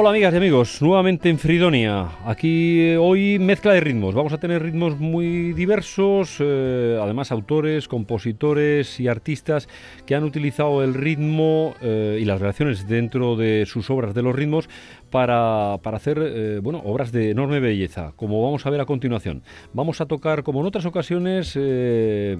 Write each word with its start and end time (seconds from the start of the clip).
Hola 0.00 0.10
amigas 0.10 0.32
y 0.32 0.36
amigos, 0.36 0.80
nuevamente 0.80 1.28
en 1.28 1.40
Fridonia. 1.40 2.06
Aquí 2.24 2.82
eh, 2.82 2.96
hoy 2.96 3.40
mezcla 3.40 3.72
de 3.72 3.80
ritmos. 3.80 4.14
Vamos 4.14 4.32
a 4.32 4.38
tener 4.38 4.62
ritmos 4.62 4.96
muy 4.96 5.52
diversos, 5.54 6.36
eh, 6.38 6.96
además 7.02 7.32
autores, 7.32 7.88
compositores 7.88 9.00
y 9.00 9.08
artistas 9.08 9.68
que 10.06 10.14
han 10.14 10.22
utilizado 10.22 10.84
el 10.84 10.94
ritmo 10.94 11.74
eh, 11.80 12.16
y 12.20 12.24
las 12.26 12.40
relaciones 12.40 12.86
dentro 12.86 13.34
de 13.34 13.66
sus 13.66 13.90
obras 13.90 14.14
de 14.14 14.22
los 14.22 14.36
ritmos 14.36 14.68
para, 15.10 15.74
hacer 15.74 16.60
bueno, 16.60 16.82
obras 16.84 17.12
de 17.12 17.30
enorme 17.30 17.60
belleza, 17.60 18.12
como 18.16 18.42
vamos 18.42 18.66
a 18.66 18.70
ver 18.70 18.80
a 18.80 18.86
continuación. 18.86 19.42
Vamos 19.72 20.00
a 20.00 20.06
tocar, 20.06 20.42
como 20.42 20.60
en 20.60 20.66
otras 20.66 20.86
ocasiones, 20.86 21.58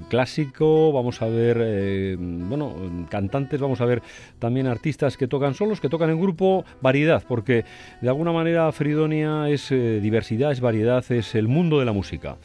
clásico, 0.09 0.93
vamos 0.93 1.23
a 1.23 1.27
ver 1.27 2.17
bueno, 2.19 2.75
cantantes, 3.09 3.61
vamos 3.61 3.81
a 3.81 3.85
ver 3.85 4.03
también 4.39 4.67
artistas 4.67 5.17
que 5.17 5.29
tocan 5.29 5.55
solos, 5.55 5.81
que 5.81 5.89
tocan 5.89 6.11
en 6.11 6.21
grupo, 6.21 6.65
variedad 6.81 7.23
porque 7.27 7.65
de 8.01 8.09
alguna 8.09 8.33
manera 8.33 8.71
Fridonia 8.73 9.49
es 9.49 9.71
eh, 9.71 10.01
diversidad, 10.01 10.53
es 10.53 10.61
variedad, 10.61 11.05
es 11.11 11.35
el 11.35 11.49
mundo 11.49 11.79
de 11.79 11.85
la 11.85 11.93
música. 11.93 12.37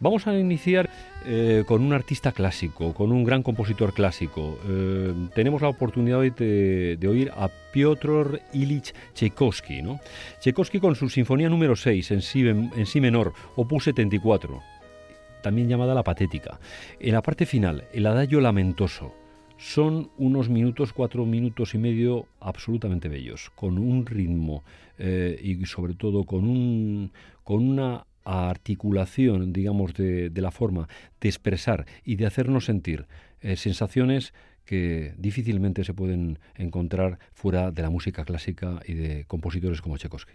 Vamos 0.00 0.28
a 0.28 0.38
iniciar 0.38 0.88
eh, 1.26 1.64
con 1.66 1.82
un 1.82 1.92
artista 1.92 2.30
clásico, 2.30 2.94
con 2.94 3.10
un 3.10 3.24
gran 3.24 3.42
compositor 3.42 3.92
clásico. 3.92 4.56
Eh, 4.64 5.12
tenemos 5.34 5.60
la 5.60 5.68
oportunidad 5.68 6.20
de, 6.20 6.96
de, 6.96 7.08
oír 7.08 7.32
a 7.36 7.48
Piotr 7.72 8.40
Ilich 8.52 8.94
Tchaikovsky. 9.14 9.82
¿no? 9.82 9.98
Tchaikovsky 10.38 10.78
con 10.78 10.94
su 10.94 11.08
Sinfonía 11.08 11.48
número 11.48 11.74
6 11.74 12.12
en 12.12 12.22
si, 12.22 12.46
en 12.46 12.86
si 12.86 13.00
menor, 13.00 13.32
opus 13.56 13.84
74, 13.84 14.62
también 15.42 15.68
llamada 15.68 15.94
La 15.94 16.04
Patética. 16.04 16.60
En 17.00 17.14
la 17.14 17.22
parte 17.22 17.44
final, 17.44 17.84
el 17.92 18.06
adagio 18.06 18.40
lamentoso 18.40 19.12
son 19.56 20.10
unos 20.16 20.48
minutos, 20.48 20.92
cuatro 20.92 21.26
minutos 21.26 21.74
y 21.74 21.78
medio 21.78 22.26
absolutamente 22.38 23.08
bellos, 23.08 23.50
con 23.56 23.76
un 23.78 24.06
ritmo 24.06 24.62
eh, 24.96 25.38
y 25.42 25.66
sobre 25.66 25.94
todo 25.94 26.22
con, 26.22 26.44
un, 26.48 27.10
con 27.42 27.68
una 27.68 28.06
articulación, 28.28 29.52
digamos, 29.52 29.94
de, 29.94 30.30
la 30.34 30.50
forma 30.50 30.88
de 31.20 31.28
expresar 31.28 31.86
y 32.04 32.16
de 32.16 32.26
hacernos 32.26 32.66
sentir 32.66 33.06
eh, 33.40 33.56
sensaciones 33.56 34.34
que 34.64 35.14
difícilmente 35.16 35.82
se 35.84 35.94
pueden 35.94 36.38
encontrar 36.54 37.18
fuera 37.32 37.70
de 37.70 37.82
la 37.82 37.90
música 37.90 38.24
clásica 38.24 38.80
y 38.86 38.94
de 38.94 39.24
compositores 39.24 39.80
como 39.80 39.96
Tchaikovsky. 39.96 40.34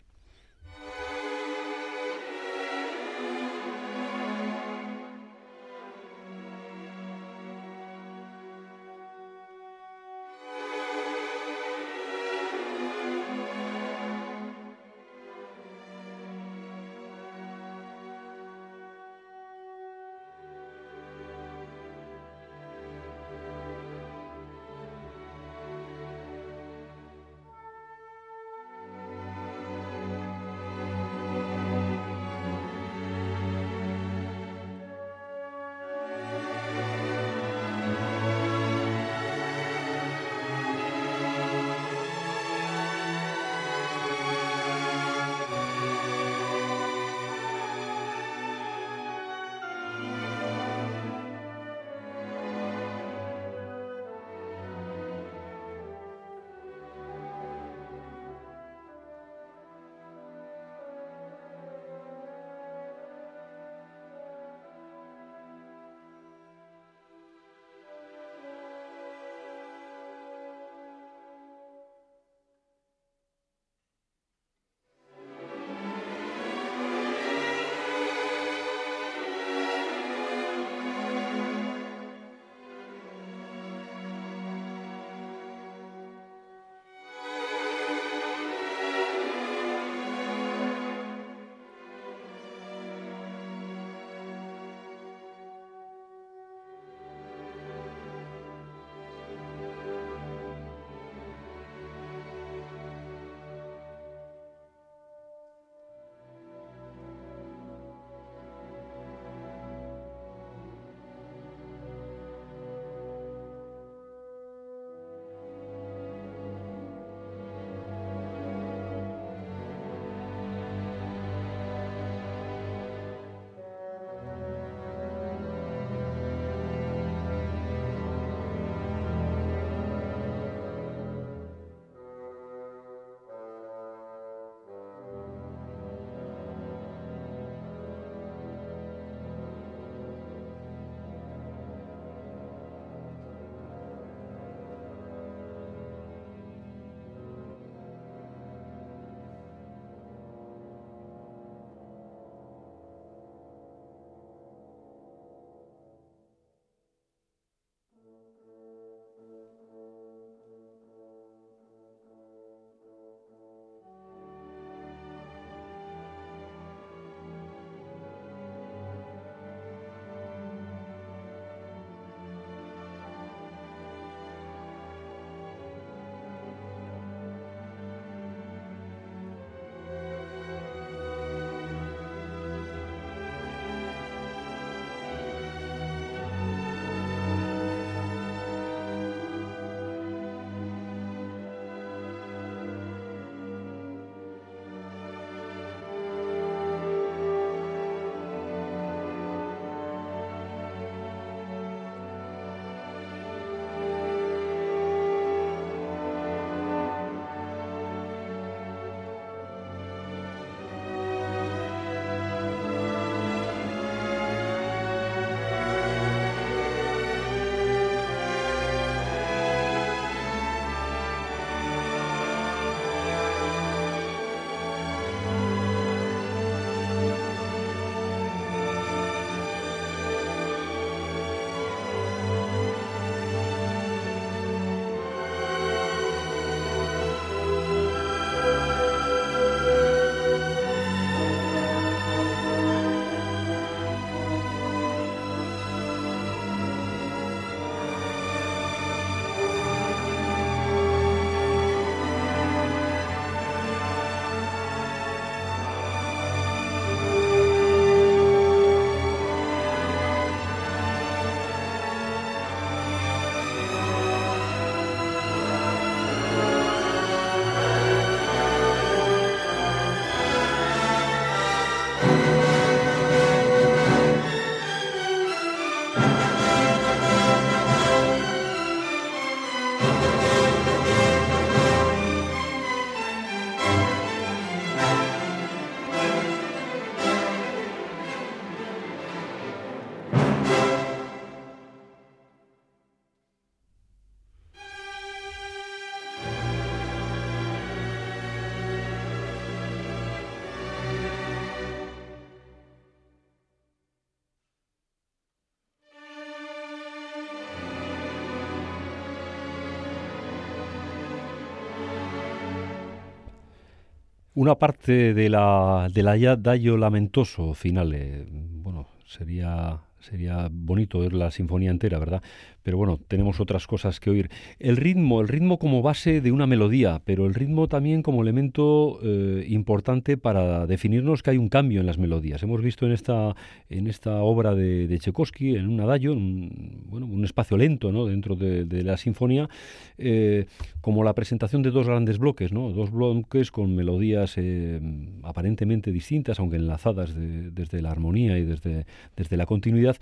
Una 314.44 314.56
parte 314.56 315.14
de 315.14 315.30
la, 315.30 315.88
de 315.90 316.04
la 316.04 316.36
Dayo 316.36 316.76
Lamentoso 316.76 317.54
finale, 317.54 318.26
bueno, 318.30 318.90
sería 319.06 319.80
sería 320.02 320.50
bonito 320.52 321.00
ver 321.00 321.14
la 321.14 321.32
sinfonía 321.32 321.72
entera, 321.72 321.98
¿verdad? 321.98 322.22
pero 322.64 322.78
bueno, 322.78 323.00
tenemos 323.08 323.40
otras 323.40 323.68
cosas 323.68 324.00
que 324.00 324.10
oír. 324.10 324.30
El 324.58 324.78
ritmo, 324.78 325.22
el 325.22 325.28
ritmo 325.28 325.60
como 325.60 325.82
base 325.82 326.22
de 326.22 326.32
una 326.32 326.48
melodía, 326.48 327.02
pero 327.04 327.26
el 327.26 327.34
ritmo 327.34 327.68
también 327.68 328.02
como 328.02 328.22
elemento 328.22 329.00
eh, 329.04 329.46
importante 329.50 330.18
para 330.18 330.66
definirnos 330.66 331.22
que 331.22 331.32
hay 331.32 331.38
un 331.38 331.50
cambio 331.50 331.82
en 331.82 331.86
las 331.86 331.98
melodías. 331.98 332.42
Hemos 332.42 332.62
visto 332.62 332.86
en 332.86 332.94
esta, 332.94 333.36
en 333.70 333.88
esta 333.88 334.16
obra 334.24 334.56
de, 334.56 334.88
de 334.88 334.98
Tchaikovsky, 334.98 335.58
en 335.58 335.68
un 335.68 335.82
adagio, 335.82 336.14
un, 336.14 336.84
bueno, 336.86 337.06
un 337.06 337.26
espacio 337.26 337.58
lento 337.58 337.92
¿no? 337.92 338.06
dentro 338.06 338.36
de, 338.36 338.84
la 338.84 338.98
sinfonía, 338.98 339.50
eh, 339.98 340.46
como 340.84 341.06
la 341.06 341.16
presentación 341.16 341.62
de 341.62 341.72
dos 341.72 341.88
grandes 341.88 342.18
bloques, 342.18 342.52
¿no? 342.52 342.70
dos 342.74 342.92
bloques 342.92 343.52
con 343.52 343.74
melodías 343.74 344.34
eh, 344.36 344.82
aparentemente 345.24 345.94
distintas, 345.94 346.42
aunque 346.42 346.58
enlazadas 346.58 347.14
desde 347.16 347.82
la 347.82 347.90
armonía 347.90 348.38
y 348.38 348.44
desde, 348.44 348.86
desde 349.16 349.38
la 349.38 349.46
continuidad, 349.46 349.96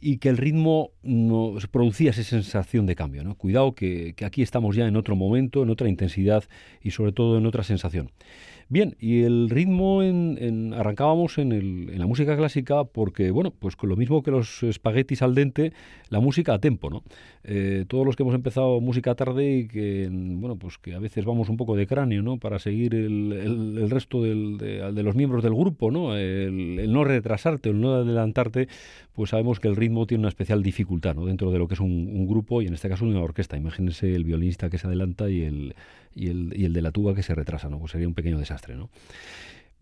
y 0.00 0.16
que 0.16 0.30
el 0.30 0.38
ritmo 0.38 0.92
no, 1.02 1.56
producía 1.70 2.12
esa 2.12 2.22
sensación 2.22 2.86
de 2.86 2.94
cambio. 2.94 3.24
¿no? 3.24 3.34
Cuidado 3.34 3.74
que 3.74 4.14
aquí 4.24 4.40
estamos 4.40 4.74
ya 4.74 4.86
en 4.86 4.96
otro 4.96 5.16
momento, 5.16 5.64
en 5.64 5.68
otra 5.68 5.90
intensidad 5.90 6.44
y 6.80 6.92
sobre 6.92 7.12
todo 7.12 7.36
en 7.36 7.44
otra 7.44 7.62
sensación. 7.62 8.10
Bien, 8.72 8.96
y 8.98 9.24
el 9.24 9.50
ritmo 9.50 10.02
en, 10.02 10.72
arrancábamos 10.72 11.36
en, 11.36 11.52
el, 11.52 11.90
en, 11.90 11.98
la 11.98 12.06
música 12.06 12.34
clásica 12.38 12.84
porque, 12.84 13.30
bueno, 13.30 13.50
pues 13.50 13.76
con 13.76 13.90
lo 13.90 13.96
mismo 13.96 14.22
que 14.22 14.30
los 14.30 14.62
espaguetis 14.62 15.20
al 15.20 15.34
dente, 15.34 15.74
la 16.08 16.20
música 16.20 16.54
a 16.54 16.58
tempo, 16.58 16.88
¿no? 16.88 17.02
Eh, 17.44 17.84
todos 17.86 18.06
los 18.06 18.16
que 18.16 18.22
hemos 18.22 18.34
empezado 18.34 18.80
música 18.80 19.14
tarde 19.14 19.58
y 19.58 19.68
que, 19.68 20.08
bueno, 20.10 20.56
pues 20.56 20.78
que 20.78 20.94
a 20.94 20.98
veces 21.00 21.26
vamos 21.26 21.50
un 21.50 21.58
poco 21.58 21.76
de 21.76 21.86
cráneo, 21.86 22.22
¿no? 22.22 22.38
Para 22.38 22.58
seguir 22.58 22.94
el, 22.94 23.76
el, 23.78 23.90
resto 23.90 24.22
del, 24.22 24.56
de, 24.56 25.02
los 25.02 25.14
miembros 25.16 25.42
del 25.42 25.54
grupo, 25.54 25.90
¿no? 25.90 26.16
El, 26.16 26.90
no 26.90 27.04
retrasarte, 27.04 27.68
el 27.68 27.78
no 27.78 27.92
adelantarte, 27.92 28.68
pues 29.12 29.28
sabemos 29.28 29.60
que 29.60 29.68
el 29.68 29.76
ritmo 29.76 30.06
tiene 30.06 30.20
una 30.20 30.30
especial 30.30 30.62
dificultad, 30.62 31.14
¿no? 31.14 31.26
Dentro 31.26 31.50
de 31.50 31.58
lo 31.58 31.68
que 31.68 31.74
es 31.74 31.80
un, 31.80 31.90
un 31.90 32.26
grupo 32.26 32.62
y 32.62 32.68
en 32.68 32.72
este 32.72 32.88
caso 32.88 33.04
una 33.04 33.20
orquesta. 33.20 33.58
Imagínense 33.58 34.14
el 34.14 34.24
violinista 34.24 34.70
que 34.70 34.78
se 34.78 34.86
adelanta 34.86 35.28
y 35.28 35.42
el 35.42 35.74
y 36.14 36.28
el, 36.28 36.52
y 36.56 36.64
el 36.64 36.72
de 36.72 36.82
la 36.82 36.90
tuba 36.90 37.14
que 37.14 37.22
se 37.22 37.34
retrasa, 37.34 37.68
¿no? 37.68 37.78
Pues 37.78 37.92
sería 37.92 38.08
un 38.08 38.14
pequeño 38.14 38.38
desastre, 38.38 38.74
¿no? 38.74 38.90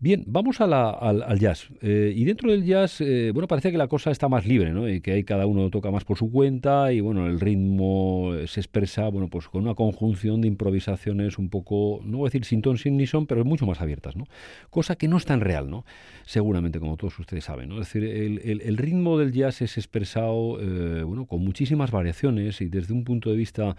Bien, 0.03 0.23
vamos 0.25 0.59
al, 0.61 1.39
jazz. 1.39 1.67
Eh, 1.79 2.11
y 2.15 2.23
dentro 2.23 2.49
del 2.49 2.65
jazz, 2.65 3.01
eh, 3.01 3.29
bueno, 3.35 3.47
parece 3.47 3.71
que 3.71 3.77
la 3.77 3.87
cosa 3.87 4.09
está 4.09 4.27
más 4.27 4.47
libre, 4.47 4.71
¿no? 4.71 4.89
Y 4.89 4.99
que 4.99 5.11
ahí 5.11 5.23
cada 5.23 5.45
uno 5.45 5.69
toca 5.69 5.91
más 5.91 6.05
por 6.05 6.17
su 6.17 6.31
cuenta 6.31 6.91
y, 6.91 7.01
bueno, 7.01 7.27
el 7.27 7.39
ritmo 7.39 8.31
se 8.47 8.61
expresa, 8.61 9.09
bueno, 9.09 9.27
pues 9.27 9.47
con 9.47 9.61
una 9.61 9.75
conjunción 9.75 10.41
de 10.41 10.47
improvisaciones 10.47 11.37
un 11.37 11.49
poco, 11.49 12.01
no 12.03 12.17
voy 12.17 12.25
a 12.25 12.29
decir 12.29 12.45
sin 12.45 12.63
ton, 12.63 12.79
sin 12.79 12.97
ni 12.97 13.05
son, 13.05 13.27
pero 13.27 13.45
mucho 13.45 13.67
más 13.67 13.79
abiertas, 13.79 14.15
¿no? 14.15 14.25
Cosa 14.71 14.95
que 14.95 15.07
no 15.07 15.17
es 15.17 15.25
tan 15.25 15.39
real, 15.39 15.69
¿no? 15.69 15.85
Seguramente, 16.25 16.79
como 16.79 16.97
todos 16.97 17.19
ustedes 17.19 17.43
saben, 17.43 17.69
¿no? 17.69 17.79
Es 17.79 17.93
decir, 17.93 18.03
el, 18.03 18.77
ritmo 18.77 19.19
del 19.19 19.31
jazz 19.33 19.61
es 19.61 19.77
expresado, 19.77 20.59
eh, 20.59 21.03
bueno, 21.03 21.27
con 21.27 21.43
muchísimas 21.43 21.91
variaciones 21.91 22.59
y 22.61 22.69
desde 22.69 22.95
un 22.95 23.03
punto 23.03 23.29
de 23.29 23.35
vista 23.35 23.75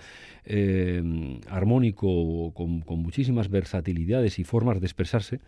armónico, 1.48 2.52
con 2.54 3.02
muchísimas 3.02 3.48
versatilidades 3.48 4.38
y 4.38 4.44
formas 4.44 4.78
de 4.80 4.86
expresarse, 4.86 5.40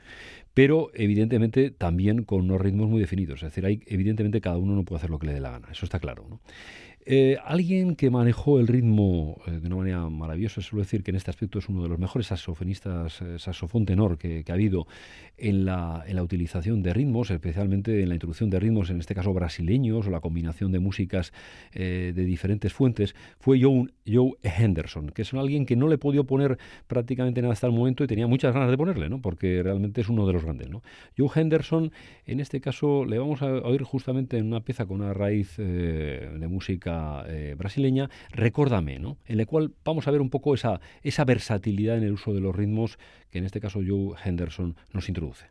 pero 0.55 0.91
evidentemente 0.95 1.71
también 1.71 2.23
con 2.25 2.43
unos 2.43 2.61
ritmos 2.61 2.89
muy 2.89 3.01
definidos. 3.01 3.43
Es 3.43 3.51
decir, 3.51 3.67
hay, 3.67 3.83
evidentemente 3.87 4.41
cada 4.41 4.57
uno 4.57 4.75
no 4.75 4.85
puede 4.85 4.99
hacer 4.99 5.11
lo 5.11 5.19
que 5.19 5.27
le 5.27 5.35
dé 5.35 5.41
la 5.41 5.51
gana, 5.51 5.69
eso 5.71 5.85
está 5.85 5.99
claro. 5.99 6.25
¿no? 6.29 6.41
Eh, 7.07 7.37
alguien 7.45 7.97
que 7.97 8.09
manejó 8.09 8.59
el 8.59 8.67
ritmo 8.67 9.37
eh, 9.47 9.51
de 9.61 9.67
una 9.67 9.77
manera 9.77 10.09
maravillosa, 10.09 10.63
suelo 10.63 10.83
decir 10.83 11.03
que 11.03 11.11
en 11.11 11.17
este 11.17 11.31
aspecto 11.31 11.59
es 11.59 11.69
uno 11.69 11.83
de 11.83 11.91
los 11.91 11.99
mejores 11.99 12.29
saxofonistas, 12.29 13.21
eh, 13.21 13.39
saxofón 13.39 13.85
tenor 13.85 14.17
que, 14.17 14.43
ha 14.49 14.53
habido 14.53 14.87
en 15.37 15.67
la, 15.67 16.03
utilización 16.23 16.83
de 16.83 16.95
ritmos, 16.95 17.31
especialmente 17.31 18.03
en 18.03 18.09
la 18.09 18.15
introducción 18.15 18.49
de 18.49 18.59
ritmos, 18.59 18.89
en 18.89 19.01
este 19.01 19.15
caso 19.15 19.35
brasileños, 19.35 20.07
o 20.07 20.11
la 20.11 20.21
combinación 20.21 20.73
de 20.73 20.79
músicas 20.79 21.33
de 21.75 22.13
diferentes 22.13 22.73
fuentes, 22.73 23.15
fue 23.39 23.61
Joe, 23.61 23.89
Joe, 24.07 24.33
Henderson, 24.43 25.11
que 25.11 25.23
es 25.23 25.35
alguien 25.35 25.67
que 25.67 25.77
no 25.77 25.89
le 25.89 25.97
he 25.97 25.99
podido 25.99 26.25
poner 26.25 26.57
prácticamente 26.87 27.43
nada 27.43 27.53
hasta 27.53 27.67
el 27.67 27.73
momento 27.73 28.05
y 28.05 28.07
tenía 28.07 28.27
muchas 28.27 28.55
ganas 28.55 28.71
de 28.71 28.79
ponerle, 28.79 29.11
¿no? 29.11 29.21
porque 29.21 29.63
realmente 29.63 30.01
es 30.01 30.09
uno 30.09 30.27
de 30.27 30.33
los 30.33 30.45
grandes. 30.45 30.71
¿no? 30.71 30.83
Joe 31.19 31.29
Henderson, 31.35 31.93
en 32.27 32.41
este 32.41 32.61
caso, 32.61 33.05
le 33.05 33.19
vamos 33.19 33.43
a 33.43 33.47
oír 33.47 33.83
justamente 33.83 34.39
en 34.39 34.47
una 34.47 34.61
pieza 34.61 34.87
con 34.87 35.01
una 35.03 35.13
raíz 35.13 35.57
de 35.59 36.49
música 36.49 36.94
eh, 37.29 37.55
brasileña, 37.57 38.11
Recórdame, 38.31 38.99
¿no? 38.99 39.19
en 39.25 39.39
la 39.39 39.47
cual 39.47 39.73
vamos 39.85 40.09
a 40.09 40.11
ver 40.11 40.21
un 40.21 40.31
poco 40.31 40.55
esa, 40.55 40.81
esa 41.03 41.25
versatilidad 41.25 41.97
en 41.97 42.05
el 42.05 42.13
uso 42.13 42.33
de 42.33 42.41
los 42.41 42.55
ritmos 42.55 42.99
que 43.31 43.39
en 43.39 43.45
este 43.45 43.61
caso 43.61 43.81
Joe 43.87 44.17
Henderson 44.25 44.77
nos 44.93 45.09
introduce. 45.09 45.47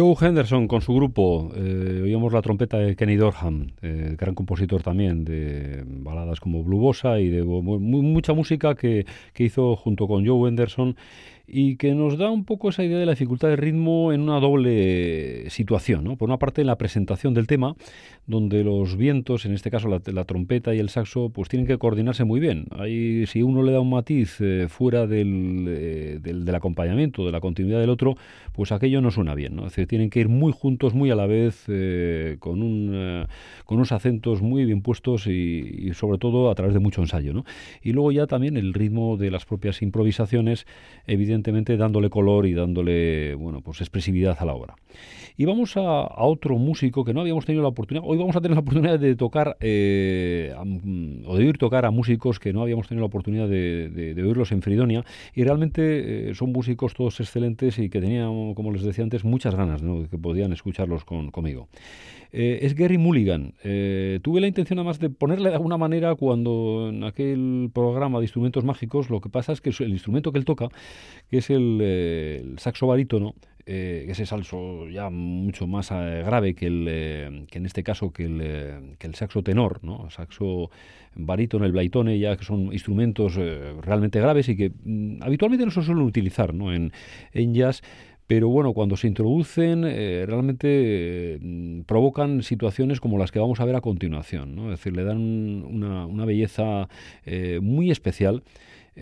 Joe 0.00 0.16
Henderson 0.18 0.66
con 0.66 0.80
su 0.80 0.94
grupo, 0.94 1.52
eh, 1.54 2.00
oíamos 2.02 2.32
la 2.32 2.40
trompeta 2.40 2.78
de 2.78 2.96
Kenny 2.96 3.16
Dorham, 3.16 3.72
eh, 3.82 4.16
gran 4.16 4.34
compositor 4.34 4.82
también 4.82 5.26
de 5.26 5.84
baladas 5.86 6.40
como 6.40 6.64
Blue 6.64 6.90
y 7.18 7.28
de 7.28 7.42
mucha 7.42 8.32
música 8.32 8.74
que, 8.74 9.04
que 9.34 9.44
hizo 9.44 9.76
junto 9.76 10.08
con 10.08 10.26
Joe 10.26 10.48
Henderson 10.48 10.96
y 11.46 11.76
que 11.76 11.94
nos 11.94 12.16
da 12.16 12.30
un 12.30 12.44
poco 12.44 12.68
esa 12.68 12.84
idea 12.84 12.98
de 12.98 13.04
la 13.04 13.12
dificultad 13.12 13.48
de 13.48 13.56
ritmo 13.56 14.12
en 14.12 14.22
una 14.22 14.38
doble 14.38 15.50
situación. 15.50 16.04
¿no? 16.04 16.16
Por 16.16 16.28
una 16.28 16.38
parte, 16.38 16.60
en 16.60 16.68
la 16.68 16.78
presentación 16.78 17.34
del 17.34 17.46
tema, 17.46 17.74
donde 18.30 18.62
los 18.62 18.96
vientos, 18.96 19.44
en 19.44 19.52
este 19.54 19.70
caso 19.70 19.88
la, 19.88 20.24
trompeta 20.24 20.72
y 20.72 20.78
el 20.78 20.88
saxo, 20.88 21.30
pues 21.30 21.48
tienen 21.48 21.66
que 21.66 21.78
coordinarse 21.78 22.22
muy 22.22 22.38
bien. 22.38 22.66
Ahí, 22.70 23.26
si 23.26 23.42
uno 23.42 23.64
le 23.64 23.72
da 23.72 23.80
un 23.80 23.90
matiz 23.90 24.36
eh, 24.40 24.66
fuera 24.68 25.02
eh, 25.10 26.18
del, 26.22 26.44
del, 26.44 26.54
acompañamiento, 26.54 27.26
de 27.26 27.32
la 27.32 27.40
continuidad 27.40 27.80
del 27.80 27.90
otro, 27.90 28.14
pues 28.52 28.70
aquello 28.70 29.00
no 29.00 29.10
suena 29.10 29.34
bien. 29.34 29.56
¿no? 29.56 29.66
Es 29.66 29.72
decir, 29.72 29.88
tienen 29.88 30.10
que 30.10 30.20
ir 30.20 30.28
muy 30.28 30.52
juntos, 30.52 30.94
muy 30.94 31.10
a 31.10 31.16
la 31.16 31.26
vez, 31.26 31.64
eh, 31.66 32.36
con, 32.38 32.62
un, 32.62 33.26
con 33.64 33.78
unos 33.78 33.90
acentos 33.90 34.42
muy 34.42 34.64
bien 34.64 34.80
puestos 34.80 35.26
y, 35.26 35.90
sobre 35.94 36.18
todo 36.18 36.50
a 36.50 36.54
través 36.54 36.72
de 36.72 36.80
mucho 36.80 37.02
ensayo. 37.02 37.32
¿no? 37.32 37.44
Y 37.82 37.92
luego 37.92 38.12
ya 38.12 38.28
también 38.28 38.56
el 38.56 38.74
ritmo 38.74 39.16
de 39.16 39.32
las 39.32 39.44
propias 39.44 39.82
improvisaciones, 39.82 40.66
evidentemente, 41.08 41.76
dándole 41.76 42.10
color 42.10 42.46
y 42.46 42.54
dándole 42.54 43.34
bueno, 43.34 43.60
pues 43.60 43.80
expresividad 43.80 44.36
a 44.38 44.44
la 44.44 44.54
obra. 44.54 44.76
Y 45.36 45.46
vamos 45.46 45.76
a, 45.76 46.06
otro 46.22 46.58
músico 46.58 47.04
que 47.04 47.14
no 47.14 47.22
habíamos 47.22 47.46
tenido 47.46 47.62
la 47.62 47.70
oportunidad, 47.70 48.04
hoy 48.06 48.19
vamos 48.20 48.36
a 48.36 48.40
tener 48.40 48.56
la 48.56 48.60
oportunidad 48.60 48.98
de 48.98 49.16
tocar 49.16 49.56
eh, 49.60 50.54
o 51.26 51.36
de 51.36 51.44
oír 51.44 51.58
tocar 51.58 51.84
a 51.84 51.90
músicos 51.90 52.38
que 52.38 52.52
no 52.52 52.62
habíamos 52.62 52.88
tenido 52.88 53.02
la 53.02 53.06
oportunidad 53.06 53.48
de, 53.48 54.14
oírlos 54.22 54.52
en 54.52 54.62
Fridonia 54.62 55.04
y 55.34 55.44
realmente 55.44 56.30
eh, 56.30 56.34
son 56.34 56.52
músicos 56.52 56.94
todos 56.94 57.20
excelentes 57.20 57.78
y 57.78 57.88
que 57.88 58.00
tenían, 58.00 58.54
como 58.54 58.72
les 58.72 58.82
decía 58.82 59.04
antes, 59.04 59.24
muchas 59.24 59.54
ganas 59.54 59.82
de 59.82 60.08
que 60.10 60.18
podían 60.18 60.52
escucharlos 60.52 61.04
con, 61.04 61.30
conmigo. 61.30 61.68
Eh, 62.32 62.60
es 62.62 62.74
Gary 62.74 62.96
Mulligan. 62.96 63.54
tuve 64.22 64.40
la 64.40 64.46
intención 64.46 64.78
además 64.78 65.00
de 65.00 65.10
ponerle 65.10 65.48
de 65.48 65.56
alguna 65.56 65.76
manera 65.76 66.14
cuando 66.14 66.90
en 66.90 67.02
aquel 67.02 67.70
programa 67.74 68.18
de 68.18 68.24
instrumentos 68.24 68.64
mágicos 68.64 69.10
lo 69.10 69.20
que 69.20 69.28
pasa 69.28 69.52
es 69.52 69.60
que 69.60 69.70
el 69.80 69.90
instrumento 69.90 70.30
que 70.30 70.38
él 70.38 70.44
toca, 70.44 70.68
que 71.28 71.38
es 71.38 71.50
el, 71.50 72.54
saxo 72.58 72.86
barítono, 72.86 73.34
eh, 73.72 74.06
ese 74.08 74.26
salso 74.26 74.88
ya 74.88 75.10
mucho 75.10 75.68
más 75.68 75.92
eh, 75.92 76.24
grave 76.26 76.56
que, 76.56 76.66
el, 76.66 76.86
eh, 76.88 77.44
que 77.48 77.58
en 77.58 77.66
este 77.66 77.84
caso 77.84 78.12
que 78.12 78.24
el, 78.24 78.96
que 78.98 79.06
el 79.06 79.14
saxo 79.14 79.44
tenor, 79.44 79.84
¿no? 79.84 80.06
El 80.06 80.10
saxo 80.10 80.72
barítono, 81.14 81.66
el 81.66 81.70
blaitone, 81.70 82.18
ya 82.18 82.36
que 82.36 82.44
son 82.44 82.72
instrumentos 82.72 83.36
realmente 83.36 84.18
graves 84.18 84.48
y 84.48 84.56
que 84.56 84.72
mm, 84.72 85.22
habitualmente 85.22 85.64
no 85.64 85.70
se 85.70 85.82
suelen 85.82 86.02
utilizar 86.02 86.52
¿no? 86.52 86.74
en, 86.74 86.92
en 87.32 87.54
jazz 87.54 87.82
pero 88.26 88.48
bueno, 88.48 88.72
cuando 88.72 88.96
se 88.96 89.08
introducen 89.08 89.82
realmente 89.82 91.40
provocan 91.84 92.44
situaciones 92.44 93.00
como 93.00 93.18
las 93.18 93.32
que 93.32 93.40
vamos 93.40 93.58
a 93.58 93.64
ver 93.64 93.74
a 93.74 93.80
continuación, 93.80 94.54
¿no? 94.54 94.72
es 94.72 94.78
decir, 94.78 94.96
le 94.96 95.02
dan 95.02 95.18
una, 95.18 96.06
una 96.06 96.24
belleza 96.24 96.88
muy 97.60 97.90
especial 97.90 98.44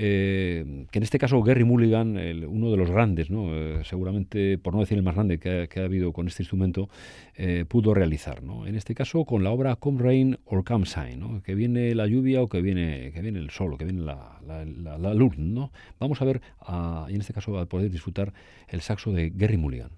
eh, 0.01 0.87
que 0.93 0.99
en 1.01 1.03
este 1.03 1.19
caso 1.19 1.43
Gary 1.43 1.65
Mulligan, 1.65 2.17
uno 2.47 2.71
de 2.71 2.77
los 2.77 2.89
grandes, 2.89 3.31
¿no? 3.31 3.49
Eh, 3.53 3.81
seguramente, 3.83 4.57
por 4.57 4.73
no 4.73 4.81
decir 4.81 4.97
el 4.97 5.03
más 5.03 5.17
grande 5.17 5.41
que 5.41 5.69
ha, 5.75 5.85
habido 5.85 6.13
con 6.13 6.29
este 6.29 6.45
instrumento, 6.45 6.89
eh, 7.35 7.65
pudo 7.67 7.95
realizar. 7.95 8.45
¿no? 8.45 8.65
En 8.67 8.77
este 8.77 8.95
caso 8.95 9.25
con 9.25 9.43
la 9.43 9.51
obra 9.51 9.75
Come 9.75 10.01
Rain 10.01 10.39
or 10.45 10.63
Come 10.63 10.85
Shine, 10.85 11.43
que 11.43 11.57
viene 11.57 11.97
la 11.97 12.07
lluvia 12.07 12.43
o 12.43 12.49
que 12.49 12.63
viene, 12.63 13.11
que 13.13 13.21
viene 13.21 13.41
el 13.41 13.51
sol, 13.51 13.73
o 13.75 13.77
que 13.77 13.87
viene 13.87 14.03
la, 14.03 14.41
la, 14.47 15.15
luz. 15.15 15.37
¿no? 15.37 15.73
Vamos 15.99 16.23
a 16.23 16.25
ver, 16.25 16.43
y 17.09 17.15
en 17.15 17.21
este 17.21 17.33
caso 17.33 17.59
a 17.59 17.67
poder 17.67 17.91
disfrutar 17.91 18.33
el 18.69 18.81
saxo 18.83 19.13
de 19.13 19.31
Gary 19.31 19.57
Mulligan. 19.57 19.91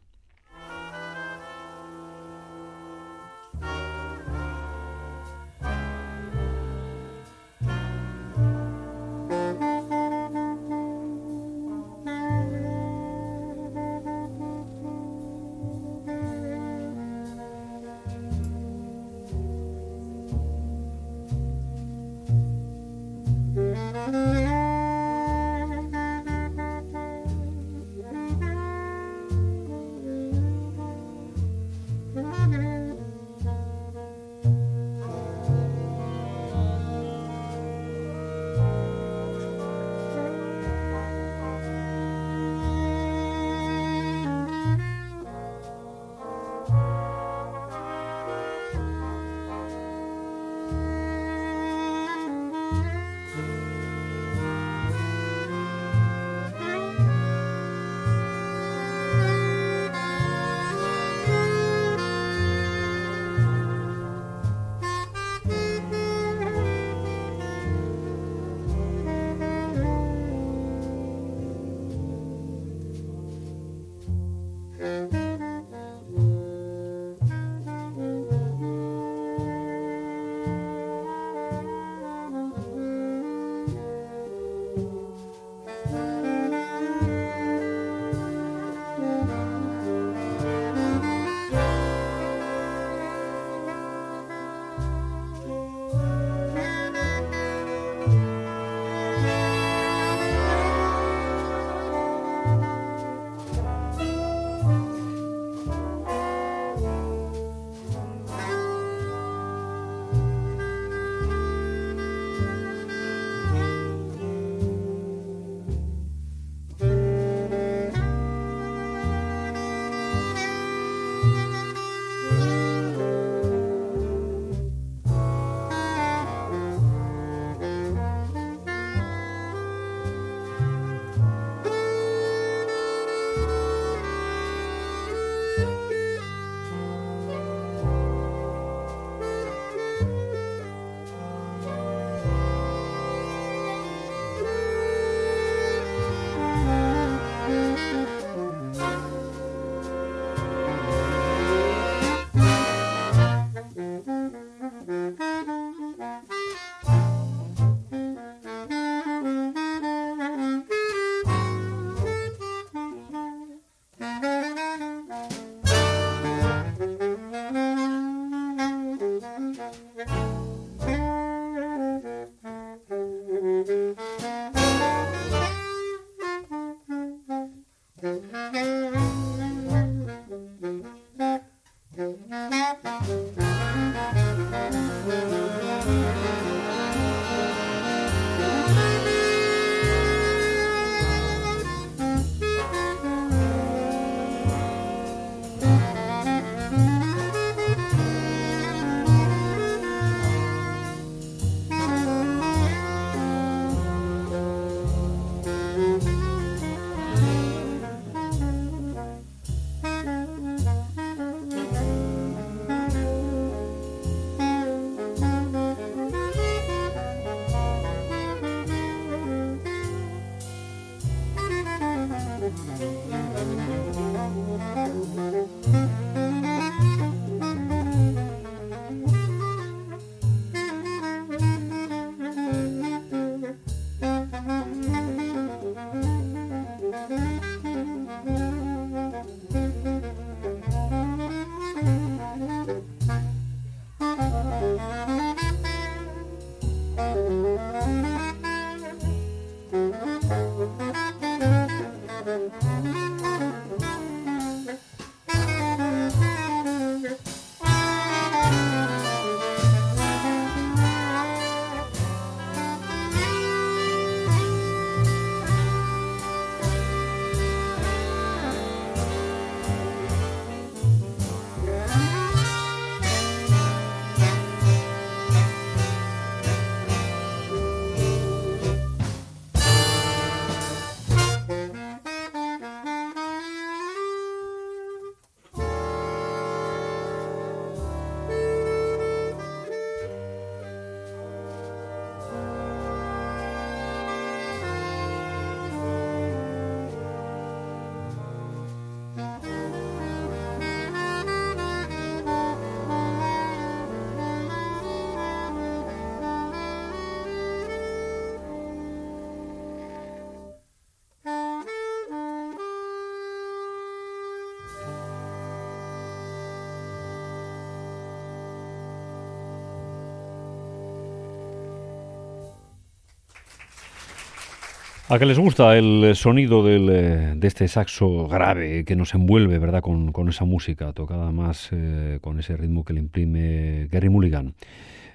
A 325.11 325.19
que 325.19 325.27
les 325.27 325.41
gusta 325.41 325.77
el 325.77 326.15
sonido 326.15 326.63
del, 326.63 326.89
eh, 326.89 327.33
de 327.35 327.49
este 327.49 327.67
saxo 327.67 328.29
grave 328.29 328.85
que 328.85 328.95
nos 328.95 329.13
envuelve, 329.13 329.59
¿verdad? 329.59 329.83
Con, 329.83 330.13
con 330.13 330.29
esa 330.29 330.45
música 330.45 330.93
tocada 330.93 331.33
más 331.33 331.71
eh, 331.73 332.21
con 332.21 332.39
ese 332.39 332.57
ritmo 332.57 332.85
que 332.85 332.93
le 332.93 333.01
imprime 333.01 333.89
Gary 333.91 334.09
Mulligan. 334.09 334.55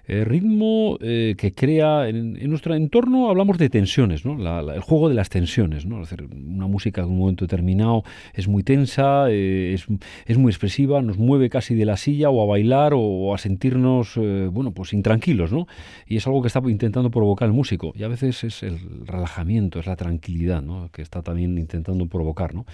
Eh, 0.08 0.24
ritmo 0.24 0.98
eh, 1.02 1.34
que 1.38 1.54
crea 1.54 2.08
en, 2.08 2.34
nuestro 2.48 2.76
entorno 2.76 3.30
hablamos 3.30 3.58
de 3.58 3.70
tensiones, 3.70 4.24
¿no? 4.24 4.36
el 4.72 4.82
juego 4.82 5.10
de 5.10 5.15
las 5.15 5.30
tensiones, 5.30 5.86
¿no? 5.88 6.04
una 6.32 6.68
música 6.68 7.02
en 7.02 7.08
un 7.08 7.18
momento 7.18 7.46
determinado 7.46 8.04
es 8.34 8.48
muy 8.48 8.62
tensa, 8.62 9.26
eh, 9.30 9.74
es, 9.74 9.88
es, 10.28 10.38
muy 10.38 10.52
expresiva, 10.52 11.02
nos 11.02 11.18
mueve 11.18 11.50
casi 11.50 11.74
de 11.74 11.86
la 11.86 11.98
silla 11.98 12.30
o 12.30 12.44
a 12.44 12.46
bailar 12.46 12.94
o, 12.96 13.34
a 13.34 13.38
sentirnos, 13.39 14.15
bueno, 14.52 14.72
pues 14.72 14.94
intranquilos, 14.94 15.52
¿no? 15.52 15.68
Y 16.08 16.18
es 16.18 16.28
algo 16.28 16.41
que 16.41 16.48
está 16.48 16.62
intentando 16.65 17.10
provocar 17.10 17.48
el 17.48 17.54
músico 17.54 17.91
y 17.96 18.04
a 18.04 18.08
veces 18.08 18.44
es 18.44 18.63
el 18.63 18.78
relajamiento, 19.06 19.80
es 19.80 19.88
la 19.88 19.96
tranquilidad, 19.96 20.62
¿no? 20.62 20.89
Que 20.91 21.02
está 21.02 21.22
también 21.24 21.58
intentando 21.58 22.06
provocar, 22.06 22.54
¿no? 22.54 22.65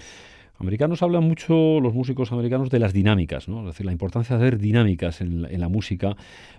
Americanos 0.62 1.02
hablan 1.02 1.24
mucho, 1.24 1.80
los 1.80 1.92
músicos 1.92 2.30
americanos, 2.30 2.70
de 2.70 2.78
las 2.78 2.92
dinámicas, 2.92 3.48
¿no? 3.48 3.62
es 3.62 3.66
decir, 3.66 3.84
la 3.84 3.90
importancia 3.90 4.38
de 4.38 4.46
hacer 4.46 4.58
dinámicas 4.60 5.20
en, 5.20 5.42
la 5.42 5.68
música 5.68 6.16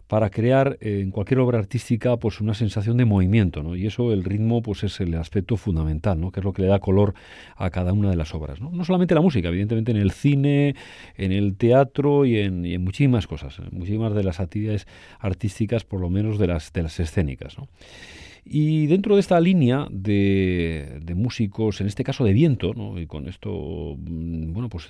para 0.08 0.30
crear 0.30 0.78
eh, 0.82 1.00
en 1.02 1.10
cualquier 1.10 1.40
obra 1.40 1.58
artística 1.58 2.18
pues 2.18 2.42
una 2.42 2.54
sensación 2.54 2.98
de 2.98 3.06
movimiento, 3.06 3.64
¿no? 3.64 3.78
y 3.78 3.88
eso 3.88 4.12
el 4.12 4.26
ritmo 4.26 4.62
pues 4.62 4.84
es 4.84 5.00
el 5.00 5.16
aspecto 5.16 5.56
fundamental, 5.56 6.20
¿no? 6.20 6.34
que 6.34 6.42
es 6.42 6.44
lo 6.44 6.52
que 6.52 6.64
le 6.64 6.68
da 6.68 6.80
color 6.80 7.14
a 7.56 7.70
cada 7.70 7.94
una 7.94 8.10
de 8.10 8.18
las 8.18 8.36
obras. 8.36 8.60
No, 8.60 8.72
no 8.72 8.84
solamente 8.84 9.16
la 9.16 9.22
música, 9.22 9.48
evidentemente 9.48 9.92
en 9.92 9.98
el 9.98 10.12
cine, 10.12 10.76
en 11.16 11.32
el 11.32 11.56
teatro 11.56 12.26
y 12.26 12.40
en, 12.40 12.84
muchísimas 12.84 13.26
cosas, 13.26 13.58
en 13.60 13.70
muchísimas 13.72 14.14
de 14.14 14.24
las 14.26 14.42
actividades 14.42 14.86
artísticas, 15.20 15.86
por 15.86 16.02
lo 16.02 16.10
menos 16.10 16.38
de 16.40 16.48
las, 16.48 16.74
de 16.74 16.84
las 16.84 17.00
escénicas. 17.00 17.58
¿no? 17.58 17.70
Y 18.46 18.88
dentro 18.88 19.16
de 19.16 19.22
esta 19.22 19.40
línea 19.40 19.88
de, 19.90 21.02
músicos, 21.16 21.80
en 21.80 21.88
este 21.88 22.04
caso 22.04 22.26
de 22.26 22.34
viento, 22.34 22.74
¿no? 22.74 23.00
y 23.00 23.08
con 23.08 23.28
esto, 23.28 23.96
mm, 23.98 24.52
bueno, 24.52 24.70
pues 24.70 24.88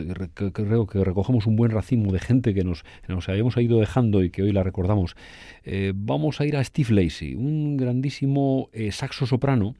creo 0.53 0.87
que 0.87 1.03
recogemos 1.03 1.45
un 1.45 1.55
buen 1.55 1.71
racimo 1.71 2.11
de 2.11 2.19
gente 2.19 2.53
que 2.53 2.63
nos, 2.63 2.83
nos 3.07 3.29
habíamos 3.29 3.55
ido 3.57 3.79
dejando 3.79 4.23
y 4.23 4.31
que 4.31 4.41
hoy 4.41 4.51
la 4.51 4.63
recordamos, 4.63 5.15
eh, 5.63 5.93
vamos 5.95 6.41
a 6.41 6.45
ir 6.45 6.57
a 6.57 6.63
Steve 6.63 7.03
Lacey, 7.03 7.35
un 7.35 7.77
grandísimo 7.77 8.69
eh, 8.73 8.91
saxo 8.91 9.25
soprano. 9.25 9.75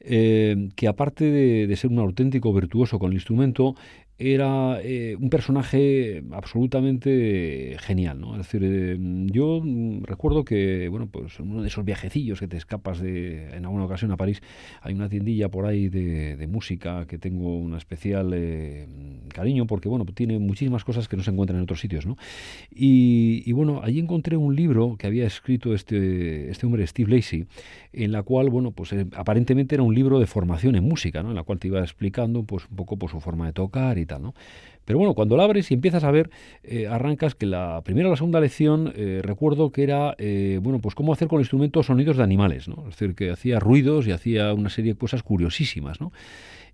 Eh, 0.00 0.68
que 0.76 0.86
aparte 0.86 1.24
de, 1.24 1.76
ser 1.76 1.90
un 1.90 1.98
auténtico 1.98 2.54
virtuoso 2.54 3.00
con 3.00 3.10
el 3.10 3.16
instrumento, 3.16 3.74
era 4.18 4.80
eh, 4.82 5.16
un 5.18 5.30
personaje 5.30 6.24
absolutamente 6.32 7.76
genial, 7.78 8.20
¿no? 8.20 8.32
Es 8.32 8.38
decir, 8.38 8.62
eh, 8.64 8.96
yo 9.26 9.62
recuerdo 10.02 10.44
que, 10.44 10.88
bueno, 10.88 11.06
pues 11.06 11.38
en 11.38 11.52
uno 11.52 11.62
de 11.62 11.68
esos 11.68 11.84
viajecillos 11.84 12.40
que 12.40 12.48
te 12.48 12.56
escapas 12.56 13.00
de, 13.00 13.48
en 13.54 13.64
alguna 13.64 13.84
ocasión 13.84 14.10
a 14.10 14.16
París, 14.16 14.42
hay 14.82 14.94
una 14.94 15.08
tiendilla 15.08 15.50
por 15.50 15.66
ahí 15.66 15.88
de, 15.88 16.48
música 16.48 17.06
que 17.06 17.18
tengo 17.18 17.58
un 17.58 17.74
especial 17.74 18.32
eh, 18.34 18.88
cariño 19.28 19.66
porque, 19.66 19.88
bueno, 19.88 20.06
tiene 20.06 20.38
muchísimas 20.38 20.82
cosas 20.82 21.06
que 21.06 21.16
no 21.16 21.22
se 21.22 21.30
encuentran 21.30 21.58
en 21.58 21.64
otros 21.64 21.80
sitios, 21.80 22.06
¿no? 22.06 22.16
Y, 22.70 23.52
bueno, 23.52 23.82
allí 23.84 24.00
encontré 24.00 24.36
un 24.36 24.56
libro 24.56 24.96
que 24.98 25.06
había 25.06 25.26
escrito 25.26 25.74
este, 25.74 26.50
este 26.50 26.66
hombre, 26.66 26.86
Steve 26.86 27.14
Lacey, 27.14 27.46
en 27.92 28.12
la 28.12 28.22
cual, 28.22 28.48
bueno, 28.48 28.72
pues 28.72 28.94
aparentemente 29.14 29.74
era 29.74 29.82
un 29.82 29.94
libro 29.94 30.18
de 30.18 30.26
formación 30.26 30.74
en 30.74 30.84
música, 30.84 31.22
¿no? 31.22 31.28
En 31.30 31.36
la 31.36 31.42
cual 31.44 31.58
te 31.58 31.68
iba 31.68 31.80
explicando, 31.80 32.42
pues, 32.42 32.66
un 32.70 32.76
poco 32.76 32.96
por 32.96 33.10
pues, 33.10 33.12
su 33.12 33.20
forma 33.20 33.46
de 33.46 33.52
tocar 33.52 33.98
y 33.98 34.07
Pero 34.88 34.98
bueno, 34.98 35.12
cuando 35.12 35.36
la 35.36 35.44
abres 35.44 35.70
y 35.70 35.74
empiezas 35.74 36.02
a 36.02 36.10
ver, 36.10 36.30
eh, 36.62 36.86
arrancas 36.86 37.34
que 37.34 37.44
la 37.44 37.82
primera 37.84 38.08
o 38.08 38.10
la 38.10 38.16
segunda 38.16 38.40
lección, 38.40 38.90
eh, 38.96 39.20
recuerdo 39.22 39.70
que 39.70 39.82
era, 39.82 40.14
eh, 40.16 40.60
bueno, 40.62 40.78
pues 40.78 40.94
cómo 40.94 41.12
hacer 41.12 41.28
con 41.28 41.40
instrumentos 41.40 41.84
sonidos 41.84 42.16
de 42.16 42.22
animales, 42.22 42.68
¿no? 42.68 42.84
Es 42.88 42.98
decir, 42.98 43.14
que 43.14 43.30
hacía 43.30 43.60
ruidos 43.60 44.06
y 44.06 44.12
hacía 44.12 44.54
una 44.54 44.70
serie 44.70 44.94
de 44.94 44.98
cosas 44.98 45.22
curiosísimas, 45.22 46.00
¿no? 46.00 46.10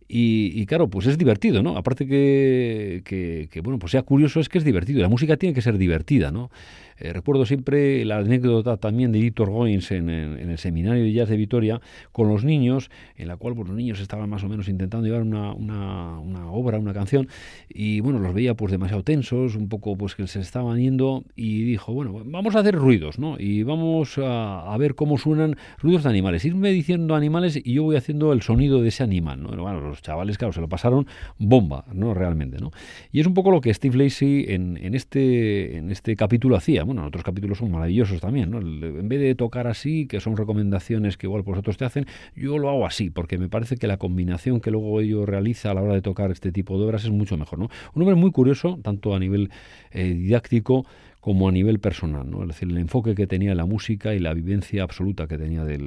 Y, 0.06 0.66
claro, 0.66 0.88
pues 0.88 1.06
es 1.06 1.18
divertido, 1.18 1.62
¿no? 1.62 1.76
Aparte 1.76 2.06
que, 2.06 3.02
que, 3.50 3.60
bueno, 3.60 3.78
pues 3.78 3.92
sea 3.92 4.02
curioso, 4.02 4.40
es 4.40 4.48
que 4.48 4.58
es 4.58 4.64
divertido. 4.64 5.00
La 5.00 5.08
música 5.08 5.36
tiene 5.36 5.54
que 5.54 5.62
ser 5.62 5.78
divertida, 5.78 6.30
¿no? 6.30 6.50
Eh, 6.98 7.12
recuerdo 7.12 7.44
siempre 7.44 8.04
la 8.04 8.18
anécdota 8.18 8.76
también 8.76 9.10
de 9.10 9.18
Víctor 9.18 9.50
Goins 9.50 9.90
en, 9.90 10.08
el 10.08 10.58
seminario 10.58 11.02
de 11.02 11.12
jazz 11.12 11.28
de 11.28 11.36
Vitoria 11.36 11.80
con 12.12 12.28
los 12.28 12.44
niños, 12.44 12.90
en 13.16 13.28
la 13.28 13.36
cual 13.36 13.54
pues, 13.54 13.68
los 13.68 13.76
niños 13.76 14.00
estaban 14.00 14.30
más 14.30 14.44
o 14.44 14.48
menos 14.48 14.68
intentando 14.68 15.06
llevar 15.06 15.22
una, 15.22 15.52
una, 15.52 16.50
obra, 16.50 16.78
una 16.78 16.94
canción, 16.94 17.28
y 17.68 18.00
bueno, 18.00 18.20
los 18.20 18.32
veía 18.32 18.54
pues 18.54 18.70
demasiado 18.70 19.02
tensos, 19.02 19.56
un 19.56 19.68
poco 19.68 19.96
pues 19.96 20.14
que 20.14 20.26
se 20.26 20.40
estaban 20.40 20.78
yendo, 20.78 21.24
y 21.34 21.64
dijo, 21.64 21.92
bueno, 21.92 22.22
vamos 22.24 22.54
a 22.54 22.60
hacer 22.60 22.76
ruidos, 22.76 23.18
¿no? 23.18 23.36
Y 23.38 23.64
vamos 23.64 24.18
a, 24.22 24.74
ver 24.78 24.94
cómo 24.94 25.18
suenan 25.18 25.56
ruidos 25.78 26.02
de 26.02 26.10
animales. 26.10 26.44
Irme 26.44 26.70
diciendo 26.70 27.14
animales 27.14 27.56
y 27.62 27.74
yo 27.74 27.84
voy 27.84 27.96
haciendo 27.96 28.32
el 28.32 28.42
sonido 28.42 28.82
de 28.82 28.88
ese 28.88 29.02
animal, 29.02 29.42
¿no? 29.42 29.52
Los 29.94 30.02
chavales, 30.02 30.38
claro, 30.38 30.52
se 30.52 30.60
lo 30.60 30.68
pasaron 30.68 31.06
bomba, 31.38 31.84
¿no? 31.92 32.14
Realmente, 32.14 32.58
¿no? 32.58 32.70
Y 33.12 33.20
es 33.20 33.26
un 33.26 33.34
poco 33.34 33.50
lo 33.50 33.60
que 33.60 33.72
Steve 33.72 33.96
Lacey 33.96 34.46
en, 34.48 34.76
en 34.76 34.94
este, 34.94 35.76
en 35.78 35.90
este 35.90 36.16
capítulo 36.16 36.56
hacía 36.56 36.84
bueno, 36.84 37.06
otros 37.06 37.22
capítulos 37.24 37.58
son 37.58 37.70
maravillosos 37.70 38.20
también, 38.20 38.50
¿no? 38.50 38.58
En 38.58 39.08
vez 39.08 39.20
de 39.20 39.34
tocar 39.34 39.66
así, 39.66 40.06
que 40.06 40.20
son 40.20 40.36
recomendaciones 40.36 41.16
que 41.16 41.26
igual 41.26 41.42
vosotros 41.42 41.76
te 41.76 41.84
hacen, 41.84 42.06
yo 42.34 42.58
lo 42.58 42.68
hago 42.68 42.86
así, 42.86 43.10
porque 43.10 43.38
me 43.38 43.48
parece 43.48 43.76
que 43.76 43.86
la 43.86 43.96
combinación 43.96 44.60
que 44.60 44.70
luego 44.70 45.00
ello 45.00 45.26
realiza 45.26 45.70
a 45.70 45.74
la 45.74 45.82
hora 45.82 45.94
de 45.94 46.02
tocar 46.02 46.30
este 46.30 46.52
tipo 46.52 46.78
de 46.78 46.86
obras 46.86 47.04
es 47.04 47.10
mucho 47.10 47.36
mejor, 47.36 47.58
¿no? 47.58 47.68
Un 47.94 48.02
hombre 48.02 48.16
muy 48.16 48.32
curioso, 48.32 48.78
tanto 48.82 49.14
a 49.14 49.18
nivel 49.18 49.50
eh, 49.90 50.14
didáctico 50.14 50.86
como 51.24 51.48
a 51.48 51.52
nivel 51.52 51.80
personal, 51.80 52.30
¿no? 52.30 52.42
Es 52.42 52.48
decir, 52.48 52.68
el 52.68 52.76
enfoque 52.76 53.14
que 53.14 53.26
tenía 53.26 53.54
la 53.54 53.64
música 53.64 54.14
y 54.14 54.18
la 54.18 54.34
vivencia 54.34 54.82
absoluta 54.82 55.26
que 55.26 55.38
tenía 55.38 55.64
de, 55.64 55.78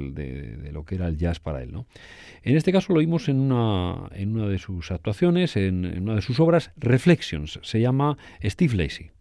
lo 0.72 0.84
que 0.84 0.96
era 0.96 1.06
el 1.06 1.16
jazz 1.16 1.38
para 1.38 1.62
él, 1.62 1.70
¿no? 1.70 1.86
En 2.42 2.56
este 2.56 2.72
caso 2.72 2.92
lo 2.92 2.98
vimos 2.98 3.28
en 3.28 3.38
una, 3.38 4.08
en 4.16 4.34
una 4.34 4.48
de 4.48 4.58
sus 4.58 4.90
actuaciones, 4.90 5.56
en, 5.56 6.02
una 6.02 6.16
de 6.16 6.22
sus 6.22 6.40
obras, 6.40 6.72
Reflections, 6.76 7.60
se 7.62 7.80
llama 7.80 8.18
Steve 8.42 8.74
Lacey. 8.74 9.12